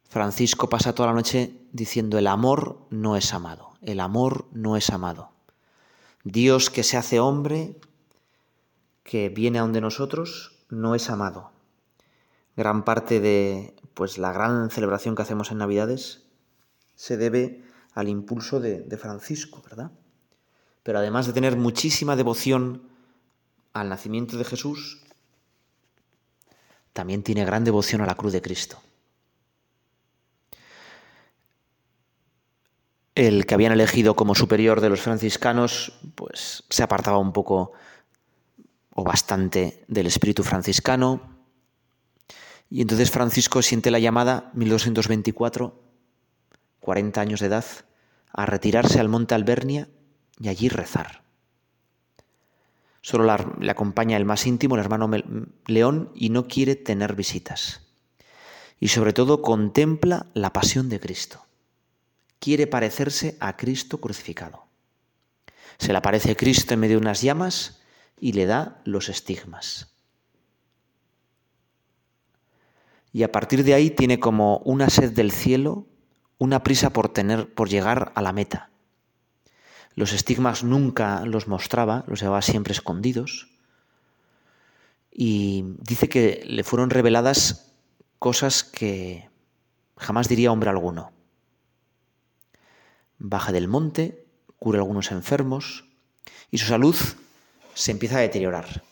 Francisco 0.10 0.68
pasa 0.68 0.96
toda 0.96 1.10
la 1.10 1.16
noche 1.16 1.62
diciendo, 1.72 2.18
el 2.18 2.26
amor 2.26 2.88
no 2.90 3.16
es 3.16 3.34
amado, 3.36 3.74
el 3.82 4.00
amor 4.00 4.48
no 4.52 4.76
es 4.76 4.90
amado. 4.90 5.32
Dios 6.24 6.72
que 6.72 6.82
se 6.82 6.98
hace 6.98 7.20
hombre, 7.20 7.80
que 9.04 9.30
viene 9.30 9.60
a 9.60 9.62
donde 9.62 9.80
nosotros, 9.80 10.58
no 10.70 10.96
es 10.96 11.12
amado. 11.12 11.52
Gran 12.58 12.84
parte 12.84 13.20
de 13.20 13.76
pues 13.94 14.18
la 14.18 14.34
gran 14.34 14.72
celebración 14.72 15.16
que 15.16 15.22
hacemos 15.22 15.52
en 15.52 15.60
Navidades 15.60 16.24
se 16.96 17.16
debe 17.16 17.64
al 17.94 18.10
impulso 18.10 18.60
de, 18.60 18.82
de 18.82 18.98
Francisco, 18.98 19.62
¿verdad? 19.70 19.92
Pero 20.82 20.98
además 20.98 21.28
de 21.28 21.34
tener 21.34 21.56
muchísima 21.58 22.16
devoción 22.16 22.90
al 23.74 23.90
nacimiento 23.90 24.36
de 24.38 24.46
Jesús, 24.46 25.05
también 26.96 27.24
tiene 27.24 27.44
gran 27.44 27.66
devoción 27.66 28.00
a 28.00 28.06
la 28.06 28.16
cruz 28.16 28.32
de 28.32 28.42
Cristo. 28.42 28.82
el 33.16 33.46
que 33.46 33.54
habían 33.54 33.72
elegido 33.72 34.16
como 34.16 34.36
superior 34.36 34.82
de 34.82 34.90
los 34.90 35.02
franciscanos, 35.02 35.94
pues 36.16 36.66
se 36.70 36.84
apartaba 36.84 37.18
un 37.18 37.32
poco 37.32 37.72
o 38.94 39.04
bastante 39.04 39.86
del 39.88 40.08
espíritu 40.08 40.44
franciscano. 40.44 41.22
Y 42.70 42.82
entonces 42.82 43.12
Francisco 43.12 43.62
siente 43.62 43.90
la 43.90 44.00
llamada, 44.00 44.52
1224, 44.54 45.82
40 46.82 47.22
años 47.22 47.40
de 47.40 47.48
edad, 47.48 47.66
a 48.34 48.46
retirarse 48.46 49.00
al 49.00 49.08
monte 49.08 49.34
Albernia 49.34 49.88
y 50.38 50.50
allí 50.50 50.68
rezar. 50.68 51.25
Solo 53.06 53.56
le 53.60 53.72
acompaña 53.72 54.18
el 54.18 54.26
más 54.26 54.48
íntimo, 54.48 54.76
el 54.76 54.82
hermano 54.82 55.10
León, 55.68 56.12
y 56.16 56.30
no 56.30 56.48
quiere 56.48 56.76
tener 56.76 57.16
visitas. 57.16 57.82
Y 58.80 58.88
sobre 58.88 59.14
todo 59.14 59.42
contempla 59.42 60.26
la 60.34 60.52
pasión 60.54 60.90
de 60.90 61.00
Cristo 61.00 61.46
quiere 62.46 62.68
parecerse 62.68 63.38
a 63.40 63.58
Cristo 63.58 64.00
crucificado. 64.00 64.68
Se 65.80 65.92
le 65.92 65.98
aparece 65.98 66.36
Cristo 66.36 66.76
en 66.76 66.80
medio 66.80 66.98
de 66.98 67.02
unas 67.02 67.24
llamas 67.24 67.82
y 68.20 68.34
le 68.34 68.46
da 68.46 68.82
los 68.86 69.10
estigmas. 69.10 69.96
Y 73.12 73.24
a 73.24 73.32
partir 73.32 73.64
de 73.64 73.74
ahí 73.74 73.90
tiene 73.90 74.20
como 74.20 74.58
una 74.60 74.92
sed 74.92 75.14
del 75.14 75.32
cielo, 75.32 75.88
una 76.38 76.62
prisa 76.62 76.92
por 76.92 77.10
tener 77.10 77.52
por 77.52 77.68
llegar 77.68 78.12
a 78.14 78.22
la 78.22 78.32
meta. 78.32 78.70
Los 79.96 80.14
estigmas 80.14 80.64
nunca 80.64 81.26
los 81.26 81.48
mostraba, 81.48 82.04
los 82.08 82.20
llevaba 82.20 82.42
siempre 82.42 82.74
escondidos. 82.74 83.48
Y 85.12 85.64
dice 85.80 86.10
que 86.10 86.44
le 86.46 86.64
fueron 86.64 86.90
reveladas 86.90 87.74
cosas 88.20 88.64
que 88.64 89.30
jamás 89.98 90.28
diría 90.28 90.52
hombre 90.52 90.70
alguno 90.70 91.16
baja 93.18 93.52
del 93.52 93.68
monte, 93.68 94.26
cura 94.58 94.80
algunos 94.80 95.12
enfermos 95.12 95.86
y 96.52 96.58
su 96.58 96.68
salud 96.68 96.96
se 97.74 97.92
empieza 97.92 98.18
a 98.18 98.22
deteriorar. 98.22 98.84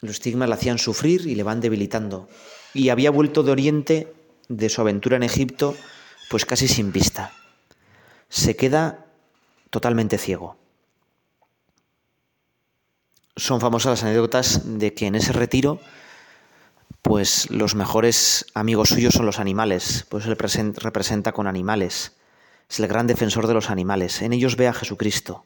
Los 0.00 0.12
estigmas 0.12 0.48
le 0.48 0.54
hacían 0.54 0.78
sufrir 0.78 1.26
y 1.26 1.34
le 1.34 1.44
van 1.44 1.60
debilitando. 1.60 2.28
Y 2.74 2.88
había 2.88 3.10
vuelto 3.12 3.42
de 3.42 3.52
Oriente, 3.52 4.12
de 4.48 4.68
su 4.68 4.80
aventura 4.80 5.16
en 5.16 5.22
Egipto, 5.22 5.76
pues 6.32 6.46
casi 6.46 6.66
sin 6.66 6.92
vista. 6.92 7.30
Se 8.30 8.56
queda 8.56 9.04
totalmente 9.68 10.16
ciego. 10.16 10.56
Son 13.36 13.60
famosas 13.60 13.90
las 13.90 14.02
anécdotas 14.04 14.62
de 14.64 14.94
que 14.94 15.08
en 15.08 15.14
ese 15.14 15.34
retiro 15.34 15.78
pues 17.02 17.50
los 17.50 17.74
mejores 17.74 18.46
amigos 18.54 18.88
suyos 18.88 19.12
son 19.12 19.26
los 19.26 19.40
animales, 19.40 20.06
pues 20.08 20.24
él 20.24 20.38
representa 20.38 21.32
con 21.32 21.46
animales, 21.46 22.12
es 22.66 22.80
el 22.80 22.88
gran 22.88 23.06
defensor 23.06 23.46
de 23.46 23.52
los 23.52 23.68
animales, 23.68 24.22
en 24.22 24.32
ellos 24.32 24.56
ve 24.56 24.68
a 24.68 24.72
Jesucristo. 24.72 25.44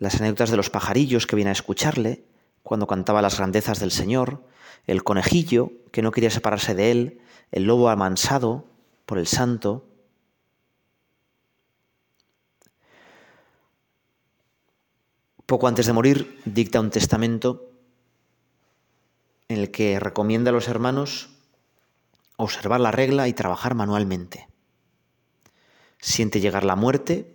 Las 0.00 0.16
anécdotas 0.16 0.50
de 0.50 0.56
los 0.56 0.70
pajarillos 0.70 1.28
que 1.28 1.36
viene 1.36 1.50
a 1.50 1.52
escucharle 1.52 2.24
cuando 2.64 2.88
cantaba 2.88 3.22
las 3.22 3.38
grandezas 3.38 3.78
del 3.78 3.92
Señor, 3.92 4.42
el 4.88 5.04
conejillo 5.04 5.70
que 5.92 6.02
no 6.02 6.10
quería 6.10 6.30
separarse 6.30 6.74
de 6.74 6.90
él, 6.90 7.20
el 7.52 7.66
lobo 7.66 7.88
amansado 7.88 8.64
por 9.10 9.18
el 9.18 9.26
santo. 9.26 9.88
Poco 15.46 15.66
antes 15.66 15.86
de 15.86 15.92
morir 15.92 16.40
dicta 16.44 16.78
un 16.78 16.90
testamento 16.90 17.72
en 19.48 19.58
el 19.58 19.72
que 19.72 19.98
recomienda 19.98 20.50
a 20.50 20.52
los 20.52 20.68
hermanos 20.68 21.30
observar 22.36 22.78
la 22.78 22.92
regla 22.92 23.26
y 23.26 23.32
trabajar 23.32 23.74
manualmente. 23.74 24.46
Siente 25.98 26.38
llegar 26.38 26.62
la 26.62 26.76
muerte 26.76 27.34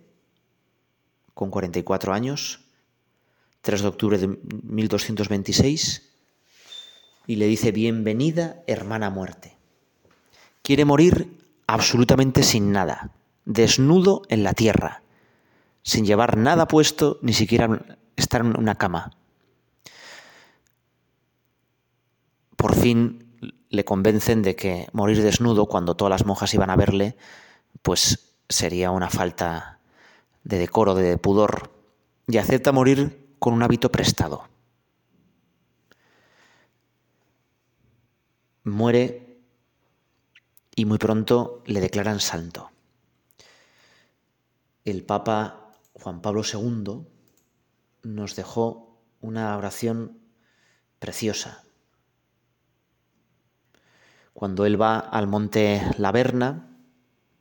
con 1.34 1.50
44 1.50 2.14
años, 2.14 2.60
3 3.60 3.82
de 3.82 3.88
octubre 3.88 4.16
de 4.16 4.28
1226, 4.28 6.10
y 7.26 7.36
le 7.36 7.46
dice, 7.46 7.70
bienvenida 7.70 8.62
hermana 8.66 9.10
muerte. 9.10 9.58
Quiere 10.62 10.86
morir 10.86 11.44
absolutamente 11.66 12.42
sin 12.42 12.72
nada, 12.72 13.10
desnudo 13.44 14.22
en 14.28 14.42
la 14.42 14.52
tierra, 14.52 15.02
sin 15.82 16.04
llevar 16.04 16.36
nada 16.36 16.68
puesto, 16.68 17.18
ni 17.22 17.32
siquiera 17.32 17.98
estar 18.16 18.40
en 18.40 18.58
una 18.58 18.74
cama. 18.76 19.12
por 22.56 22.74
fin 22.74 23.38
le 23.68 23.84
convencen 23.84 24.42
de 24.42 24.56
que 24.56 24.88
morir 24.92 25.22
desnudo 25.22 25.66
cuando 25.66 25.94
todas 25.94 26.10
las 26.10 26.26
monjas 26.26 26.52
iban 26.54 26.70
a 26.70 26.76
verle, 26.76 27.16
pues 27.82 28.34
sería 28.48 28.90
una 28.90 29.10
falta 29.10 29.78
de 30.42 30.58
decoro, 30.58 30.94
de 30.94 31.18
pudor, 31.18 31.70
y 32.26 32.38
acepta 32.38 32.72
morir 32.72 33.36
con 33.38 33.54
un 33.54 33.62
hábito 33.62 33.92
prestado. 33.92 34.48
Muere 38.64 39.25
y 40.76 40.84
muy 40.84 40.98
pronto 40.98 41.64
le 41.66 41.80
declaran 41.80 42.20
santo. 42.20 42.70
El 44.84 45.02
Papa 45.02 45.72
Juan 45.94 46.22
Pablo 46.22 46.42
II 46.44 47.04
nos 48.04 48.36
dejó 48.36 49.00
una 49.20 49.56
oración 49.56 50.20
preciosa 51.00 51.66
cuando 54.36 54.66
él 54.66 54.78
va 54.80 54.98
al 54.98 55.26
monte 55.26 55.80
Laverna, 55.96 56.68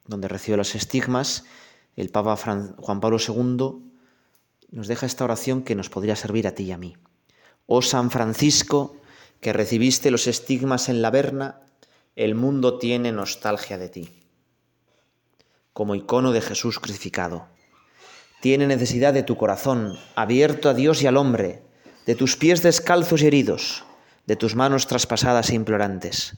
donde 0.08 0.30
recibe 0.30 0.56
los 0.56 0.76
estigmas, 0.76 1.44
el 1.98 2.10
Papa 2.10 2.38
Juan 2.38 3.02
Pablo 3.02 3.18
II 3.20 3.92
nos 4.72 4.88
deja 4.88 5.06
esta 5.06 5.26
oración 5.26 5.64
que 5.64 5.76
nos 5.76 5.90
podría 5.90 6.16
servir 6.16 6.48
a 6.48 6.56
ti 6.56 6.64
y 6.64 6.72
a 6.72 6.78
mí. 6.78 6.96
Oh 7.66 7.82
San 7.82 8.12
Francisco, 8.12 8.96
que 9.42 9.52
recibiste 9.52 10.10
los 10.10 10.26
estigmas 10.28 10.88
en 10.88 11.02
Laverna, 11.02 11.65
el 12.16 12.36
mundo 12.36 12.78
tiene 12.78 13.12
nostalgia 13.12 13.78
de 13.78 13.90
ti. 13.90 14.10
Como 15.74 15.96
icono 15.96 16.32
de 16.32 16.42
Jesús 16.42 16.80
crucificado. 16.80 17.48
Tiene 18.42 18.68
necesidad 18.68 19.14
de 19.14 19.24
tu 19.24 19.38
corazón, 19.38 19.98
abierto 20.16 20.70
a 20.70 20.74
Dios 20.74 21.02
y 21.02 21.08
al 21.08 21.18
hombre, 21.18 21.64
de 22.06 22.16
tus 22.16 22.38
pies 22.38 22.62
descalzos 22.62 23.22
y 23.22 23.28
heridos, 23.28 23.84
de 24.26 24.36
tus 24.36 24.56
manos 24.56 24.88
traspasadas 24.88 25.50
e 25.50 25.56
implorantes 25.56 26.38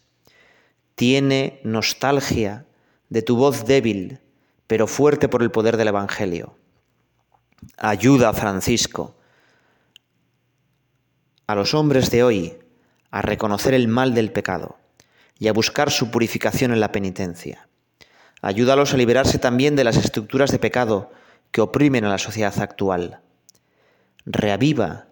tiene 0.97 1.61
nostalgia 1.63 2.65
de 3.09 3.21
tu 3.21 3.37
voz 3.37 3.65
débil, 3.65 4.19
pero 4.65 4.87
fuerte 4.87 5.29
por 5.29 5.43
el 5.43 5.51
poder 5.51 5.77
del 5.77 5.89
Evangelio. 5.89 6.57
Ayuda, 7.77 8.33
Francisco, 8.33 9.15
a 11.45 11.53
los 11.53 11.75
hombres 11.75 12.09
de 12.09 12.23
hoy 12.23 12.57
a 13.11 13.21
reconocer 13.21 13.75
el 13.75 13.87
mal 13.87 14.15
del 14.15 14.31
pecado 14.31 14.79
y 15.39 15.47
a 15.47 15.53
buscar 15.53 15.91
su 15.91 16.11
purificación 16.11 16.71
en 16.71 16.79
la 16.79 16.91
penitencia. 16.91 17.67
Ayúdalos 18.41 18.93
a 18.93 18.97
liberarse 18.97 19.39
también 19.39 19.75
de 19.75 19.83
las 19.83 19.97
estructuras 19.97 20.51
de 20.51 20.59
pecado 20.59 21.11
que 21.51 21.61
oprimen 21.61 22.05
a 22.05 22.09
la 22.09 22.17
sociedad 22.17 22.59
actual. 22.59 23.21
Reaviva 24.25 25.07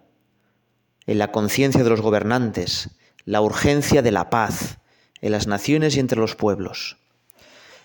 en 1.06 1.18
la 1.18 1.32
conciencia 1.32 1.82
de 1.82 1.90
los 1.90 2.00
gobernantes 2.00 2.90
la 3.24 3.40
urgencia 3.40 4.02
de 4.02 4.12
la 4.12 4.30
paz, 4.30 4.78
en 5.20 5.32
las 5.32 5.46
naciones 5.46 5.96
y 5.96 6.00
entre 6.00 6.20
los 6.20 6.36
pueblos. 6.36 6.96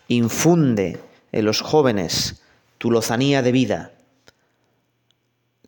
Infunde 0.08 1.00
en 1.32 1.46
los 1.46 1.62
jóvenes 1.62 2.44
tu 2.78 2.92
lozanía 2.92 3.42
de 3.42 3.52
vida, 3.52 3.92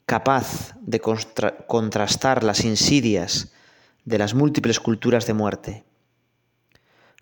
capaz 0.06 0.76
de 0.82 1.00
contrastar 1.00 2.44
las 2.44 2.64
insidias 2.64 3.52
de 4.06 4.18
las 4.18 4.34
múltiples 4.34 4.80
culturas 4.80 5.26
de 5.26 5.34
muerte. 5.34 5.84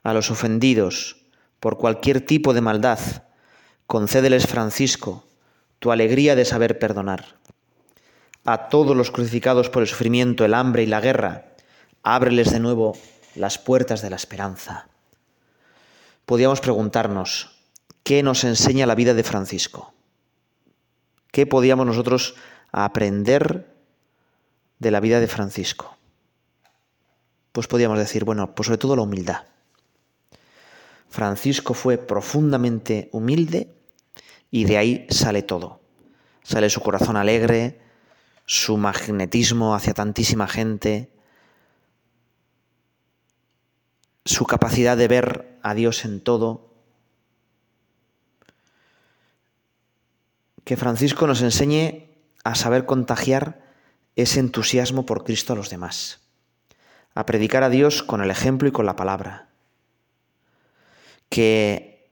A 0.03 0.13
los 0.13 0.31
ofendidos 0.31 1.17
por 1.59 1.77
cualquier 1.77 2.25
tipo 2.25 2.53
de 2.53 2.61
maldad, 2.61 2.99
concédeles, 3.87 4.47
Francisco, 4.47 5.25
tu 5.79 5.91
alegría 5.91 6.35
de 6.35 6.45
saber 6.45 6.79
perdonar. 6.79 7.37
A 8.45 8.69
todos 8.69 8.95
los 8.97 9.11
crucificados 9.11 9.69
por 9.69 9.83
el 9.83 9.87
sufrimiento, 9.87 10.43
el 10.45 10.53
hambre 10.53 10.83
y 10.83 10.87
la 10.87 11.01
guerra, 11.01 11.53
ábreles 12.03 12.51
de 12.51 12.59
nuevo 12.59 12.97
las 13.35 13.57
puertas 13.57 14.01
de 14.01 14.09
la 14.09 14.15
esperanza. 14.15 14.87
Podíamos 16.25 16.61
preguntarnos, 16.61 17.51
¿qué 18.03 18.23
nos 18.23 18.43
enseña 18.43 18.85
la 18.85 18.95
vida 18.95 19.13
de 19.13 19.23
Francisco? 19.23 19.93
¿Qué 21.31 21.45
podíamos 21.45 21.85
nosotros 21.85 22.35
aprender 22.71 23.73
de 24.79 24.91
la 24.91 24.99
vida 24.99 25.19
de 25.19 25.27
Francisco? 25.27 25.95
Pues 27.51 27.67
podíamos 27.67 27.99
decir, 27.99 28.23
bueno, 28.23 28.55
pues 28.55 28.67
sobre 28.67 28.77
todo 28.77 28.95
la 28.95 29.01
humildad. 29.01 29.43
Francisco 31.11 31.73
fue 31.73 31.97
profundamente 31.97 33.09
humilde 33.11 33.75
y 34.49 34.63
de 34.63 34.77
ahí 34.77 35.07
sale 35.09 35.43
todo. 35.43 35.81
Sale 36.41 36.69
su 36.69 36.79
corazón 36.79 37.17
alegre, 37.17 37.81
su 38.45 38.77
magnetismo 38.77 39.75
hacia 39.75 39.93
tantísima 39.93 40.47
gente, 40.47 41.11
su 44.23 44.45
capacidad 44.45 44.95
de 44.95 45.09
ver 45.09 45.59
a 45.61 45.73
Dios 45.73 46.05
en 46.05 46.21
todo. 46.21 46.73
Que 50.63 50.77
Francisco 50.77 51.27
nos 51.27 51.41
enseñe 51.41 52.09
a 52.45 52.55
saber 52.55 52.85
contagiar 52.85 53.61
ese 54.15 54.39
entusiasmo 54.39 55.05
por 55.05 55.25
Cristo 55.25 55.51
a 55.51 55.55
los 55.57 55.69
demás, 55.69 56.21
a 57.13 57.25
predicar 57.25 57.63
a 57.63 57.69
Dios 57.69 58.01
con 58.01 58.21
el 58.21 58.31
ejemplo 58.31 58.69
y 58.69 58.71
con 58.71 58.85
la 58.85 58.95
palabra. 58.95 59.50
Que 61.31 62.11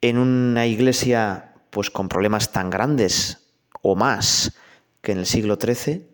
en 0.00 0.16
una 0.16 0.66
iglesia 0.66 1.54
pues 1.70 1.90
con 1.90 2.08
problemas 2.08 2.52
tan 2.52 2.70
grandes 2.70 3.50
o 3.82 3.96
más 3.96 4.54
que 5.02 5.12
en 5.12 5.18
el 5.18 5.26
siglo 5.26 5.58
XIII, 5.60 6.06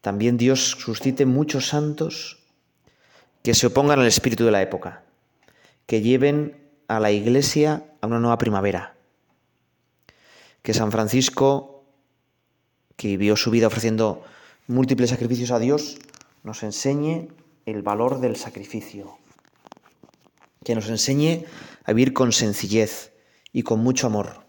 también 0.00 0.36
Dios 0.36 0.76
suscite 0.78 1.26
muchos 1.26 1.68
santos 1.68 2.44
que 3.42 3.54
se 3.54 3.66
opongan 3.66 3.98
al 3.98 4.06
espíritu 4.06 4.44
de 4.44 4.50
la 4.50 4.62
época, 4.62 5.02
que 5.86 6.00
lleven 6.00 6.60
a 6.88 7.00
la 7.00 7.10
iglesia 7.10 7.84
a 8.00 8.06
una 8.06 8.20
nueva 8.20 8.38
primavera, 8.38 8.96
que 10.62 10.74
San 10.74 10.92
Francisco, 10.92 11.84
que 12.96 13.08
vivió 13.08 13.36
su 13.36 13.50
vida 13.50 13.68
ofreciendo 13.68 14.22
múltiples 14.66 15.10
sacrificios 15.10 15.50
a 15.50 15.58
Dios, 15.58 15.98
nos 16.42 16.62
enseñe 16.62 17.28
el 17.66 17.82
valor 17.82 18.20
del 18.20 18.36
sacrificio, 18.36 19.18
que 20.66 20.74
nos 20.74 20.88
enseñe 20.88 21.46
a 21.84 21.92
vivir 21.92 22.12
con 22.12 22.32
sencillez 22.32 23.12
y 23.52 23.62
con 23.62 23.78
mucho 23.78 24.08
amor, 24.08 24.44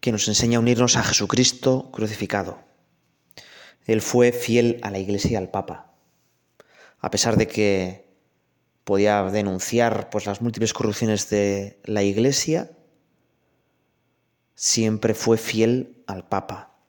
que 0.00 0.10
nos 0.10 0.26
enseña 0.26 0.58
a 0.58 0.60
unirnos 0.60 0.96
a 0.96 1.04
Jesucristo 1.04 1.92
crucificado. 1.92 2.58
Él 3.86 4.02
fue 4.02 4.32
fiel 4.32 4.80
a 4.82 4.90
la 4.90 4.98
Iglesia 4.98 5.30
y 5.30 5.36
al 5.36 5.52
Papa, 5.52 5.94
a 6.98 7.08
pesar 7.08 7.36
de 7.36 7.46
que 7.46 8.18
podía 8.82 9.22
denunciar 9.22 10.10
pues, 10.10 10.26
las 10.26 10.42
múltiples 10.42 10.72
corrupciones 10.72 11.30
de 11.30 11.78
la 11.84 12.02
Iglesia, 12.02 12.72
siempre 14.56 15.14
fue 15.14 15.38
fiel 15.38 16.02
al 16.08 16.26
Papa. 16.26 16.80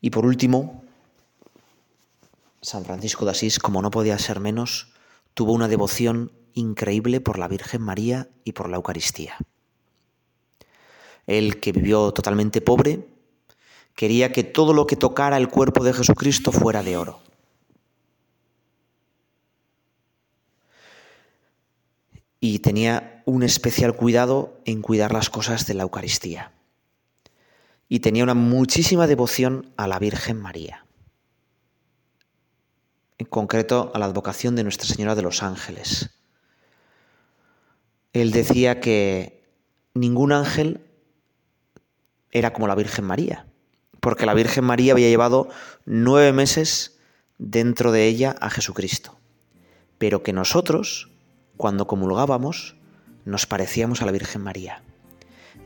Y 0.00 0.10
por 0.10 0.24
último, 0.24 0.84
San 2.68 2.84
Francisco 2.84 3.24
de 3.24 3.30
Asís, 3.30 3.58
como 3.58 3.80
no 3.80 3.90
podía 3.90 4.18
ser 4.18 4.40
menos, 4.40 4.92
tuvo 5.32 5.52
una 5.52 5.68
devoción 5.68 6.32
increíble 6.52 7.18
por 7.18 7.38
la 7.38 7.48
Virgen 7.48 7.80
María 7.80 8.28
y 8.44 8.52
por 8.52 8.68
la 8.68 8.76
Eucaristía. 8.76 9.38
Él 11.26 11.60
que 11.60 11.72
vivió 11.72 12.12
totalmente 12.12 12.60
pobre, 12.60 13.08
quería 13.94 14.32
que 14.32 14.44
todo 14.44 14.74
lo 14.74 14.86
que 14.86 14.96
tocara 14.96 15.38
el 15.38 15.48
cuerpo 15.48 15.82
de 15.82 15.94
Jesucristo 15.94 16.52
fuera 16.52 16.82
de 16.82 16.98
oro. 16.98 17.20
Y 22.38 22.58
tenía 22.58 23.22
un 23.24 23.44
especial 23.44 23.96
cuidado 23.96 24.60
en 24.66 24.82
cuidar 24.82 25.14
las 25.14 25.30
cosas 25.30 25.66
de 25.66 25.72
la 25.72 25.84
Eucaristía. 25.84 26.52
Y 27.88 28.00
tenía 28.00 28.24
una 28.24 28.34
muchísima 28.34 29.06
devoción 29.06 29.72
a 29.78 29.88
la 29.88 29.98
Virgen 29.98 30.38
María. 30.38 30.84
En 33.18 33.26
concreto 33.26 33.90
a 33.94 33.98
la 33.98 34.06
advocación 34.06 34.56
de 34.56 34.62
Nuestra 34.62 34.86
Señora 34.86 35.14
de 35.14 35.22
los 35.22 35.42
Ángeles. 35.42 36.10
Él 38.12 38.30
decía 38.30 38.80
que 38.80 39.44
ningún 39.94 40.32
ángel 40.32 40.80
era 42.30 42.52
como 42.52 42.68
la 42.68 42.74
Virgen 42.74 43.04
María, 43.04 43.46
porque 44.00 44.26
la 44.26 44.34
Virgen 44.34 44.64
María 44.64 44.92
había 44.92 45.08
llevado 45.08 45.48
nueve 45.84 46.32
meses 46.32 46.98
dentro 47.38 47.92
de 47.92 48.06
ella 48.06 48.36
a 48.40 48.50
Jesucristo, 48.50 49.18
pero 49.98 50.22
que 50.22 50.32
nosotros, 50.32 51.10
cuando 51.56 51.86
comulgábamos, 51.86 52.76
nos 53.24 53.46
parecíamos 53.46 54.00
a 54.00 54.06
la 54.06 54.12
Virgen 54.12 54.42
María 54.42 54.82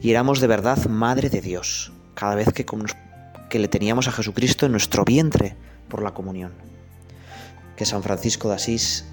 y 0.00 0.10
éramos 0.10 0.40
de 0.40 0.48
verdad 0.48 0.84
Madre 0.86 1.30
de 1.30 1.40
Dios, 1.40 1.92
cada 2.14 2.34
vez 2.34 2.52
que, 2.52 2.66
que 3.48 3.58
le 3.58 3.68
teníamos 3.68 4.08
a 4.08 4.12
Jesucristo 4.12 4.66
en 4.66 4.72
nuestro 4.72 5.04
vientre 5.04 5.56
por 5.88 6.02
la 6.02 6.12
comunión. 6.12 6.52
Que 7.82 7.86
San 7.86 8.04
Francisco 8.04 8.48
de 8.48 8.54
Asís 8.54 9.04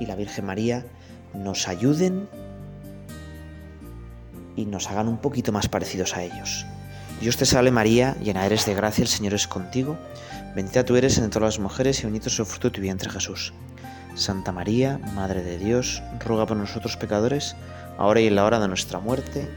y 0.00 0.06
la 0.06 0.16
Virgen 0.16 0.46
María 0.46 0.84
nos 1.32 1.68
ayuden 1.68 2.28
y 4.56 4.64
nos 4.66 4.90
hagan 4.90 5.06
un 5.06 5.18
poquito 5.18 5.52
más 5.52 5.68
parecidos 5.68 6.16
a 6.16 6.24
ellos. 6.24 6.66
Dios 7.20 7.36
te 7.36 7.46
salve 7.46 7.70
María, 7.70 8.16
llena 8.20 8.44
eres 8.44 8.66
de 8.66 8.74
gracia, 8.74 9.02
el 9.02 9.08
Señor 9.08 9.32
es 9.34 9.46
contigo, 9.46 9.96
bendita 10.56 10.84
tú 10.84 10.96
eres 10.96 11.18
entre 11.18 11.30
todas 11.30 11.54
las 11.54 11.60
mujeres 11.60 12.00
y 12.00 12.06
bendito 12.06 12.28
es 12.28 12.36
el 12.40 12.46
fruto 12.46 12.66
de 12.66 12.74
tu 12.74 12.80
vientre 12.80 13.08
Jesús. 13.10 13.52
Santa 14.16 14.50
María, 14.50 14.98
Madre 15.14 15.44
de 15.44 15.58
Dios, 15.58 16.02
ruega 16.18 16.46
por 16.46 16.56
nosotros 16.56 16.96
pecadores, 16.96 17.54
ahora 17.96 18.20
y 18.20 18.26
en 18.26 18.34
la 18.34 18.44
hora 18.44 18.58
de 18.58 18.66
nuestra 18.66 18.98
muerte. 18.98 19.48